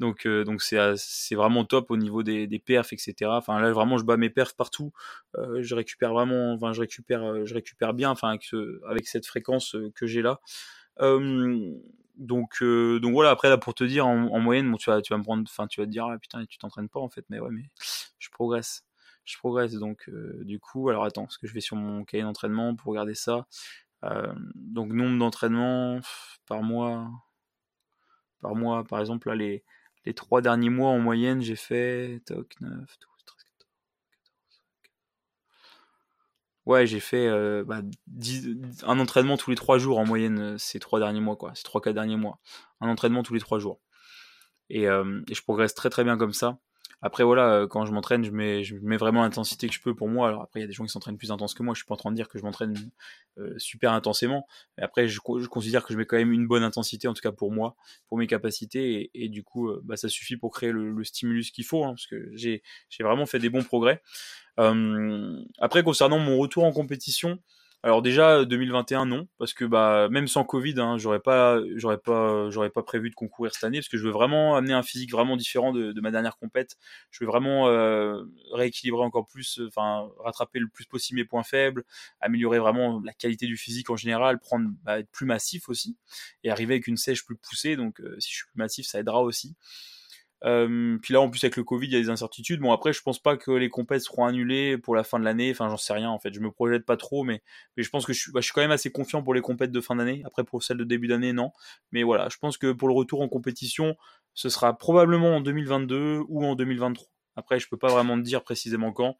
[0.00, 3.30] Donc euh, donc c'est c'est vraiment top au niveau des, perfs etc.
[3.34, 4.92] Enfin là vraiment je bats mes perfs partout.
[5.36, 8.36] Euh, je récupère vraiment, enfin je récupère euh, je récupère bien, enfin
[8.88, 10.40] avec cette fréquence que j'ai là.
[12.16, 15.22] donc donc voilà après là pour te dire en, moyenne bon, tu vas tu vas
[15.22, 17.50] prendre enfin tu vas te dire ah putain tu t'entraînes pas en fait mais ouais
[17.50, 17.70] mais
[18.18, 18.84] je progresse
[19.24, 20.10] je progresse donc
[20.42, 23.46] du coup alors attends parce que je vais sur mon cahier d'entraînement pour regarder ça
[24.54, 26.00] donc nombre d'entraînements
[26.46, 27.10] par mois
[28.40, 28.84] par mois.
[28.84, 29.62] Par exemple, là, les,
[30.10, 32.86] les trois derniers mois en moyenne, j'ai fait toc, 9, 12,
[33.26, 33.70] 13, 14, 14.
[36.66, 37.80] Ouais, j'ai fait euh, bah,
[38.82, 41.52] un entraînement tous les trois jours en moyenne ces trois derniers mois, quoi.
[41.54, 42.40] Ces trois, quatre derniers mois.
[42.80, 43.80] Un entraînement tous les trois jours.
[44.68, 46.58] Et, et je progresse très très bien comme ça.
[47.02, 49.94] Après, voilà, euh, quand je m'entraîne, je mets, je mets vraiment l'intensité que je peux
[49.94, 50.28] pour moi.
[50.28, 51.72] Alors après, il y a des gens qui s'entraînent plus intense que moi.
[51.74, 52.74] Je suis pas en train de dire que je m'entraîne
[53.38, 54.46] euh, super intensément.
[54.76, 57.22] Mais après, je, je, considère que je mets quand même une bonne intensité, en tout
[57.22, 57.74] cas pour moi,
[58.08, 59.10] pour mes capacités.
[59.14, 62.06] Et, du coup, euh, bah, ça suffit pour créer le, stimulus qu'il faut, hein, parce
[62.06, 62.62] que j'ai
[63.00, 64.02] vraiment fait des bons progrès.
[65.58, 67.38] Après, concernant mon retour en compétition,
[67.82, 72.50] alors déjà 2021 non parce que bah même sans Covid hein, j'aurais pas j'aurais pas
[72.50, 75.10] j'aurais pas prévu de concourir cette année parce que je veux vraiment amener un physique
[75.10, 76.76] vraiment différent de, ma dernière compète.
[77.10, 78.22] Je veux vraiment euh,
[78.52, 81.84] rééquilibrer encore plus, enfin rattraper le plus possible mes points faibles,
[82.20, 85.96] améliorer vraiment la qualité du physique en général, prendre bah, être plus massif aussi
[86.44, 87.76] et arriver avec une sèche plus poussée.
[87.76, 89.56] Donc euh, si je suis plus massif ça aidera aussi.
[90.44, 92.60] Euh, puis là, en plus avec le Covid, il y a des incertitudes.
[92.60, 95.50] Bon, après, je pense pas que les compètes seront annulées pour la fin de l'année.
[95.50, 96.10] Enfin, j'en sais rien.
[96.10, 97.42] En fait, je me projette pas trop, mais,
[97.76, 99.72] je pense que je suis, bah, je suis quand même assez confiant pour les compètes
[99.72, 100.22] de fin d'année.
[100.24, 101.52] Après, pour celles de début d'année, non.
[101.92, 103.96] Mais voilà, je pense que pour le retour en compétition,
[104.34, 107.06] ce sera probablement en 2022 ou en 2023.
[107.36, 109.16] Après, je peux pas vraiment dire précisément quand.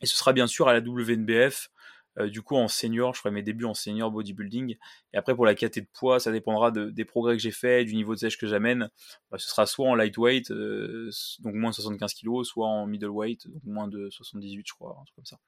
[0.00, 1.70] Et ce sera bien sûr à la WNBF.
[2.18, 4.76] Euh, du coup, en senior, je ferai mes débuts en senior bodybuilding.
[5.12, 7.94] Et après, pour la caté de poids, ça dépendra des progrès que j'ai fait, du
[7.94, 8.90] niveau de sèche que j'amène.
[9.30, 11.10] Bah, ce sera soit en lightweight, euh,
[11.40, 15.04] donc moins de 75 kg, soit en middleweight, donc moins de 78, je crois, un
[15.04, 15.38] truc comme ça.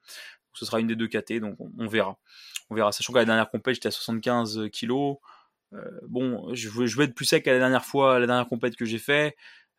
[0.53, 2.17] ce sera une des deux KT, donc on, verra.
[2.69, 2.91] On verra.
[2.91, 5.15] Sachant qu'à la dernière compète, j'étais à 75 kg.
[5.73, 8.47] Euh, bon, je, je vais être plus sec à la dernière fois, à la dernière
[8.47, 9.35] compète que j'ai fait.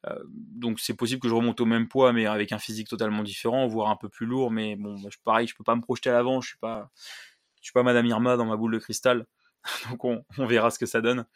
[0.06, 3.22] Euh, donc c'est possible que je remonte au même poids, mais avec un physique totalement
[3.22, 4.50] différent, voire un peu plus lourd.
[4.50, 6.40] Mais bon, bah, pareil, je peux pas me projeter à l'avant.
[6.40, 6.90] Je suis pas,
[7.60, 9.26] je suis pas Madame Irma dans ma boule de cristal.
[9.90, 11.26] donc on, verra ce que ça donne.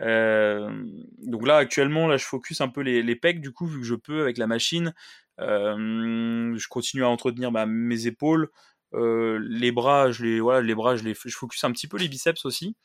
[0.00, 0.70] Euh,
[1.18, 3.86] donc là actuellement, là je focus un peu les, les pecs du coup vu que
[3.86, 4.94] je peux avec la machine.
[5.40, 8.50] Euh, je continue à entretenir bah, mes épaules.
[8.94, 11.96] Euh, les bras, je les, voilà, les bras, je les, je focus un petit peu
[11.96, 12.76] les biceps aussi.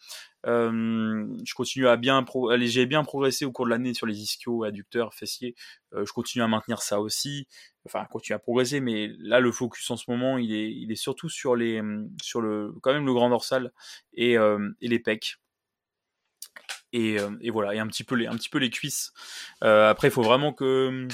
[0.45, 2.23] Euh, je continue à bien,
[2.61, 5.55] j'ai bien progressé au cours de l'année sur les ischios, adducteurs, fessiers.
[5.93, 7.47] Euh, je continue à maintenir ça aussi.
[7.85, 10.95] Enfin, continue à progresser, mais là, le focus en ce moment, il est, il est
[10.95, 11.81] surtout sur les,
[12.21, 13.71] sur le, quand même le grand dorsal
[14.13, 15.37] et, et les pecs.
[16.93, 19.11] Et, et, voilà, et un petit peu les, un petit peu les cuisses.
[19.61, 21.07] après, il faut vraiment que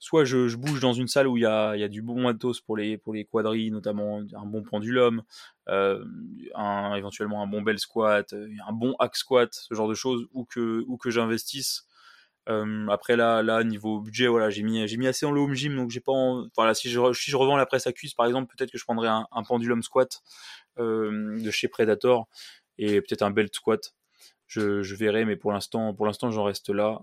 [0.00, 2.96] soit je, bouge dans une salle où il y a, du bon matos pour les,
[2.96, 5.22] pour les quadrilles, notamment un bon pendulum,
[5.68, 6.02] euh,
[6.54, 10.26] un, éventuellement un bon bel squat, euh, un bon hack squat, ce genre de choses,
[10.32, 11.86] ou que, ou que j'investisse.
[12.48, 15.76] Euh, après là, là niveau budget, voilà, j'ai mis, mis assez dans le home gym,
[15.76, 16.12] donc j'ai pas,
[16.56, 18.84] voilà, si je, si je revends la presse à cuisse par exemple, peut-être que je
[18.84, 20.22] prendrais un, pendulum squat
[20.78, 22.26] de chez Predator
[22.78, 23.94] et peut-être un belt squat.
[24.46, 27.02] Je, je verrai, mais pour l'instant, pour l'instant, j'en reste là.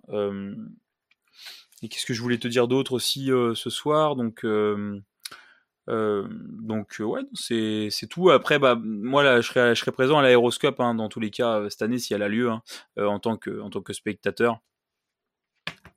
[1.83, 4.15] Et qu'est-ce que je voulais te dire d'autre aussi euh, ce soir?
[4.15, 4.99] Donc, euh,
[5.89, 8.29] euh, donc ouais, c'est, tout.
[8.31, 11.29] Après, bah, moi là, je serai, je serai présent à l'aéroscope hein, dans tous les
[11.29, 12.61] cas cette année si elle a lieu hein,
[12.97, 14.59] en tant que en tant que spectateur.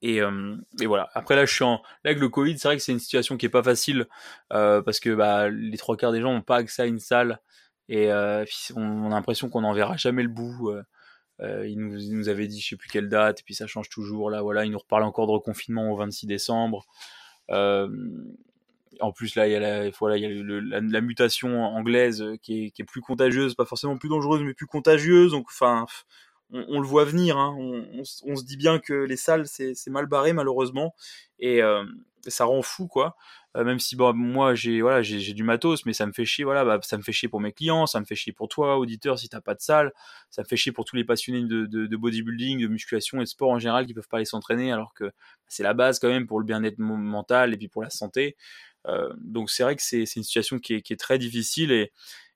[0.03, 0.21] Et,
[0.87, 1.11] voilà.
[1.15, 1.83] Après là, je suis en...
[2.05, 4.07] là avec le Covid, c'est vrai que c'est une situation qui est pas facile
[4.49, 7.41] parce que bah, les trois quarts des gens n'ont pas accès à une salle
[7.89, 8.11] et
[8.77, 10.73] on, a l'impression qu'on n'en verra jamais le bout.
[11.43, 14.31] Euh, il, nous, avait dit je sais plus quelle date, et puis ça change toujours.
[14.31, 16.87] Là, voilà, il nous reparle encore de reconfinement au 26 décembre.
[17.51, 17.89] Euh,
[19.01, 22.73] en plus, là, il y a, la, voilà, il y a la, mutation anglaise qui
[22.77, 25.33] est, plus contagieuse, pas forcément plus dangereuse, mais plus contagieuse.
[25.33, 25.87] Donc, enfin,
[26.53, 27.39] on, le voit venir.
[27.39, 27.57] Hein.
[27.59, 30.95] On, se dit bien que les salles, c'est mal barré, malheureusement.
[31.39, 31.85] Et euh,
[32.27, 33.17] ça rend fou, quoi.
[33.57, 36.45] Euh, même si bon, moi j'ai voilà j'ai du matos mais ça me fait chier
[36.45, 38.79] voilà bah, ça me fait chier pour mes clients ça me fait chier pour toi
[38.79, 39.93] auditeur si t'as pas de salle
[40.31, 43.29] ça me fait chier pour tous les passionnés de, de, bodybuilding de musculation et de
[43.29, 45.11] sport en général qui peuvent pas aller s'entraîner alors que
[45.49, 48.37] c'est la base quand même pour le bien-être mental et puis pour la santé
[48.87, 51.91] euh, donc c'est vrai que c'est une situation qui est, qui est très difficile et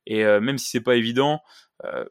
[0.06, 1.40] et euh, même si c'est pas évident,
[1.82, 2.04] euh,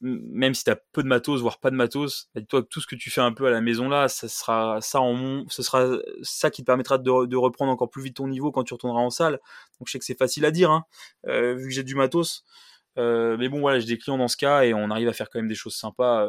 [0.00, 2.86] même si tu as peu de matos, voire pas de matos, dis-toi que tout ce
[2.86, 5.98] que tu fais un peu à la maison là, ça sera ça en ce sera
[6.22, 9.10] ça qui te permettra de, reprendre encore plus vite ton niveau quand tu retourneras en
[9.10, 9.34] salle.
[9.78, 10.84] Donc je sais que c'est facile à dire, hein,
[11.28, 12.44] euh, vu que j'ai du matos.
[12.96, 15.28] Euh, mais bon voilà, j'ai des clients dans ce cas et on arrive à faire
[15.28, 16.28] quand même des choses sympas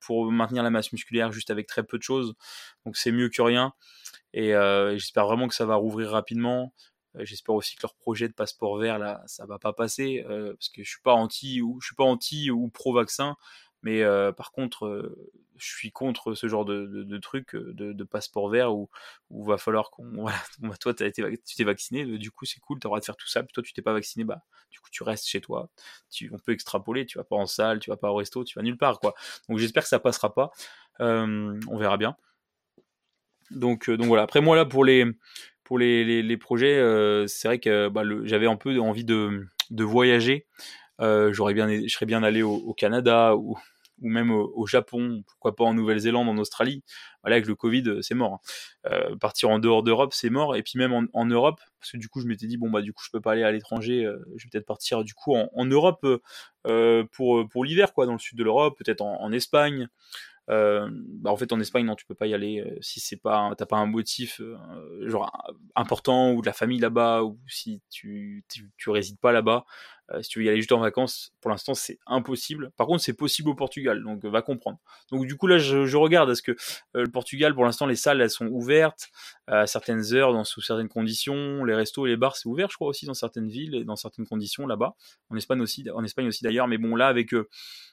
[0.00, 2.34] pour maintenir la masse musculaire juste avec très peu de choses.
[2.84, 3.72] Donc c'est mieux que rien.
[4.32, 4.52] Et,
[4.96, 6.72] j'espère vraiment que ça va rouvrir rapidement.
[7.16, 10.54] Euh, j'espère aussi que leur projet de passeport vert là, ça va pas passer euh,
[10.54, 13.36] parce que je suis pas anti ou je suis pas anti ou pro vaccin,
[13.82, 15.14] mais euh, par contre,
[15.56, 18.90] je suis contre ce genre de, truc de, passeport vert où
[19.30, 20.24] où va falloir qu'on
[20.58, 23.16] bah, toi as été, tu t'es vacciné, du coup c'est cool, tu auras de faire
[23.16, 25.70] tout ça, puis toi tu t'es pas vacciné, bah du coup tu restes chez toi.
[26.32, 28.62] On peut extrapoler, tu vas pas en salle, tu vas pas au resto, tu vas
[28.62, 29.14] nulle part quoi.
[29.48, 30.50] Donc j'espère que ça passera pas.
[30.98, 32.16] on verra bien.
[33.50, 34.22] Donc, donc voilà.
[34.22, 35.06] Après moi là pour les
[35.64, 36.76] pour les, les, projets,
[37.26, 40.46] c'est vrai que bah, j'avais un peu envie de, de voyager.
[41.00, 43.58] j'aurais bien, je serais bien allé au Canada ou,
[44.00, 46.82] ou même au, Japon, pourquoi pas en Nouvelle-Zélande, en Australie.
[47.22, 48.34] Voilà, avec le Covid, euh, c'est mort.
[48.34, 48.90] Hein.
[48.92, 50.56] Euh, partir en dehors d'Europe, c'est mort.
[50.56, 52.92] Et puis même en, Europe, parce que du coup, je m'étais dit, bon, bah, du
[52.92, 55.64] coup, je peux pas aller à l'étranger, euh, je vais peut-être partir du coup en,
[55.64, 56.06] Europe
[57.12, 59.88] pour, pour l'hiver, quoi, dans le sud de l'Europe, peut-être en, Espagne.
[60.48, 63.66] Bah en fait en Espagne non tu peux pas y aller si c'est pas t'as
[63.66, 64.40] pas un motif
[65.06, 65.32] genre
[65.74, 69.64] important ou de la famille là-bas ou si tu, tu, tu résides pas là-bas
[70.12, 72.70] euh, si tu veux y aller juste en vacances, pour l'instant c'est impossible.
[72.76, 74.78] Par contre c'est possible au Portugal, donc euh, va comprendre.
[75.10, 78.20] Donc du coup là je, regarde, est-ce que euh, le Portugal pour l'instant les salles
[78.20, 79.10] elles sont ouvertes
[79.46, 82.76] à certaines heures, dans, sous certaines conditions, les restos et les bars c'est ouvert je
[82.76, 84.94] crois aussi dans certaines villes et dans certaines conditions là-bas.
[85.30, 87.34] En Espagne aussi, en Espagne aussi d'ailleurs, mais bon là avec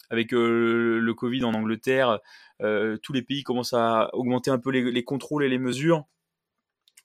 [0.10, 2.20] avec le Covid en Angleterre,
[2.60, 6.06] tous les pays commencent à augmenter un peu les contrôles et les mesures.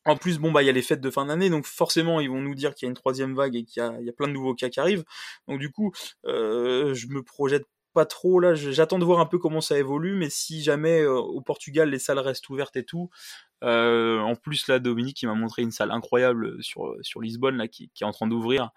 [0.06, 2.30] En plus, bon, bah, il y a les fêtes de fin d'année, donc forcément, ils
[2.30, 4.32] vont nous dire qu'il y a une troisième vague et qu'il y, a, plein de
[4.32, 5.04] nouveaux cas qui arrivent.
[5.48, 5.92] Donc, du coup,
[6.26, 8.54] euh, je me projette pas trop là.
[8.54, 11.98] J'attends de voir un peu comment ça évolue, mais si jamais euh, au Portugal les
[11.98, 13.10] salles restent ouvertes et tout,
[13.64, 17.66] euh, en plus là, Dominique, il m'a montré une salle incroyable sur sur Lisbonne là,
[17.66, 18.70] qui, est en train d'ouvrir.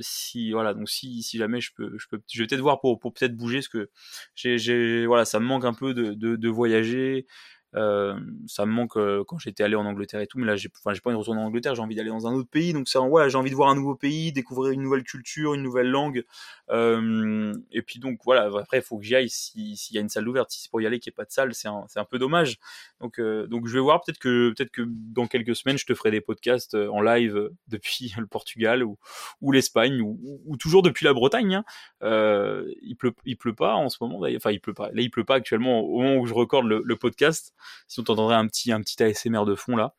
[0.00, 2.98] si voilà, donc si, si jamais je peux, je peux, je vais peut-être voir pour,
[2.98, 3.90] pour peut-être bouger, parce que
[4.34, 7.26] j'ai, voilà, ça me manque un peu de, de voyager.
[7.74, 10.68] Euh, ça me manque euh, quand j'étais allé en Angleterre et tout, mais là j'ai
[10.68, 13.00] pas envie de retourner en Angleterre, j'ai envie d'aller dans un autre pays, donc ça,
[13.00, 16.24] ouais, j'ai envie de voir un nouveau pays, découvrir une nouvelle culture, une nouvelle langue,
[16.70, 20.10] euh, et puis donc voilà, après il faut que j'y aille s'il y a une
[20.10, 21.86] salle ouverte, si c'est pour y aller qu'il n'y ait pas de salle, c'est un,
[21.96, 22.58] un, peu dommage.
[23.00, 26.10] Donc, donc je vais voir, peut-être que, peut-être que dans quelques semaines je te ferai
[26.10, 28.98] des podcasts en live depuis le Portugal ou,
[29.40, 31.54] ou l'Espagne ou, ou, toujours depuis la Bretagne.
[31.54, 32.64] Hein.
[32.82, 35.24] il pleut, il pleut pas en ce moment, enfin il pleut pas, là il pleut
[35.24, 37.54] pas actuellement au moment où je recorde le podcast.
[37.88, 39.94] Sinon, t'entendrais un petit, un petit ASMR de fond là.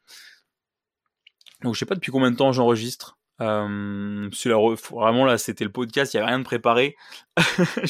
[1.61, 3.18] Donc, je sais pas depuis combien de temps j'enregistre.
[3.41, 4.30] Euh,
[4.91, 6.95] vraiment là, c'était le podcast, il n'y a rien de préparé.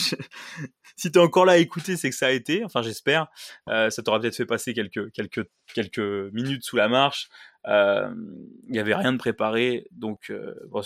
[0.96, 2.64] si t'es encore là à écouter, c'est que ça a été.
[2.64, 3.28] Enfin, j'espère.
[3.68, 7.30] Euh, ça t'aura peut-être fait passer quelques quelques quelques minutes sous la marche.
[7.68, 8.14] Euh,
[8.68, 10.34] il n'y avait rien de préparé, donc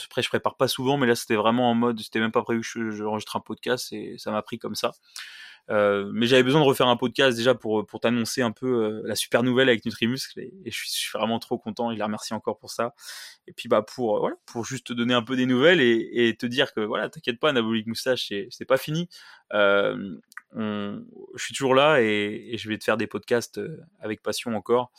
[0.04, 2.62] après je prépare pas souvent, mais là c'était vraiment en mode, c'était même pas prévu
[2.62, 4.92] que j'enregistre un podcast et ça m'a pris comme ça.
[5.70, 9.02] Euh, mais j'avais besoin de refaire un podcast déjà pour, pour t'annoncer un peu euh,
[9.04, 11.92] la super nouvelle avec Nutrimuscle et, et je, suis, vraiment trop content.
[11.92, 12.94] Je les remercie encore pour ça.
[13.48, 16.46] Et puis bah pour euh, pour juste te donner un peu des nouvelles et, te
[16.46, 19.10] dire que voilà t'inquiète pas Anabolic Moustache c'est pas fini.
[19.54, 20.16] Euh,
[20.56, 23.60] je suis toujours là et, je vais te faire des podcasts
[24.00, 24.92] avec passion encore.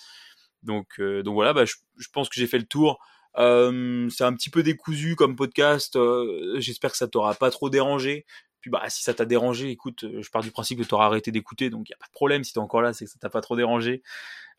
[0.62, 3.00] Donc donc voilà bah je, pense que j'ai fait le tour.
[3.36, 5.96] Euh, c'est un petit peu décousu comme podcast.
[5.96, 8.26] Euh, J'espère que ça t'aura pas trop dérangé.
[8.60, 11.06] Puis bah si ça t'a dérangé, écoute, euh, je pars du principe que tu auras
[11.06, 12.44] arrêté d'écouter, donc il y a pas de problème.
[12.44, 14.02] Si t'es encore là, c'est que ça t'a pas trop dérangé.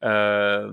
[0.03, 0.71] Euh,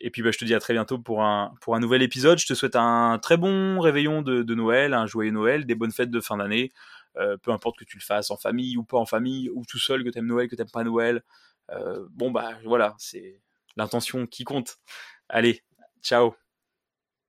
[0.00, 2.38] et puis bah, je te dis à très bientôt pour un, nouvel épisode.
[2.38, 6.10] Je te souhaite un très bon réveillon de, Noël, un joyeux Noël, des bonnes fêtes
[6.10, 6.72] de fin d'année.
[7.16, 9.78] Euh, peu importe que tu le fasses en famille ou pas en famille, ou tout
[9.78, 11.22] seul, que t'aimes Noël, que t'aimes pas Noël.
[12.10, 13.40] Bon bah voilà, c'est
[13.76, 14.78] l'intention qui compte.
[15.28, 15.62] Allez,
[16.02, 16.36] ciao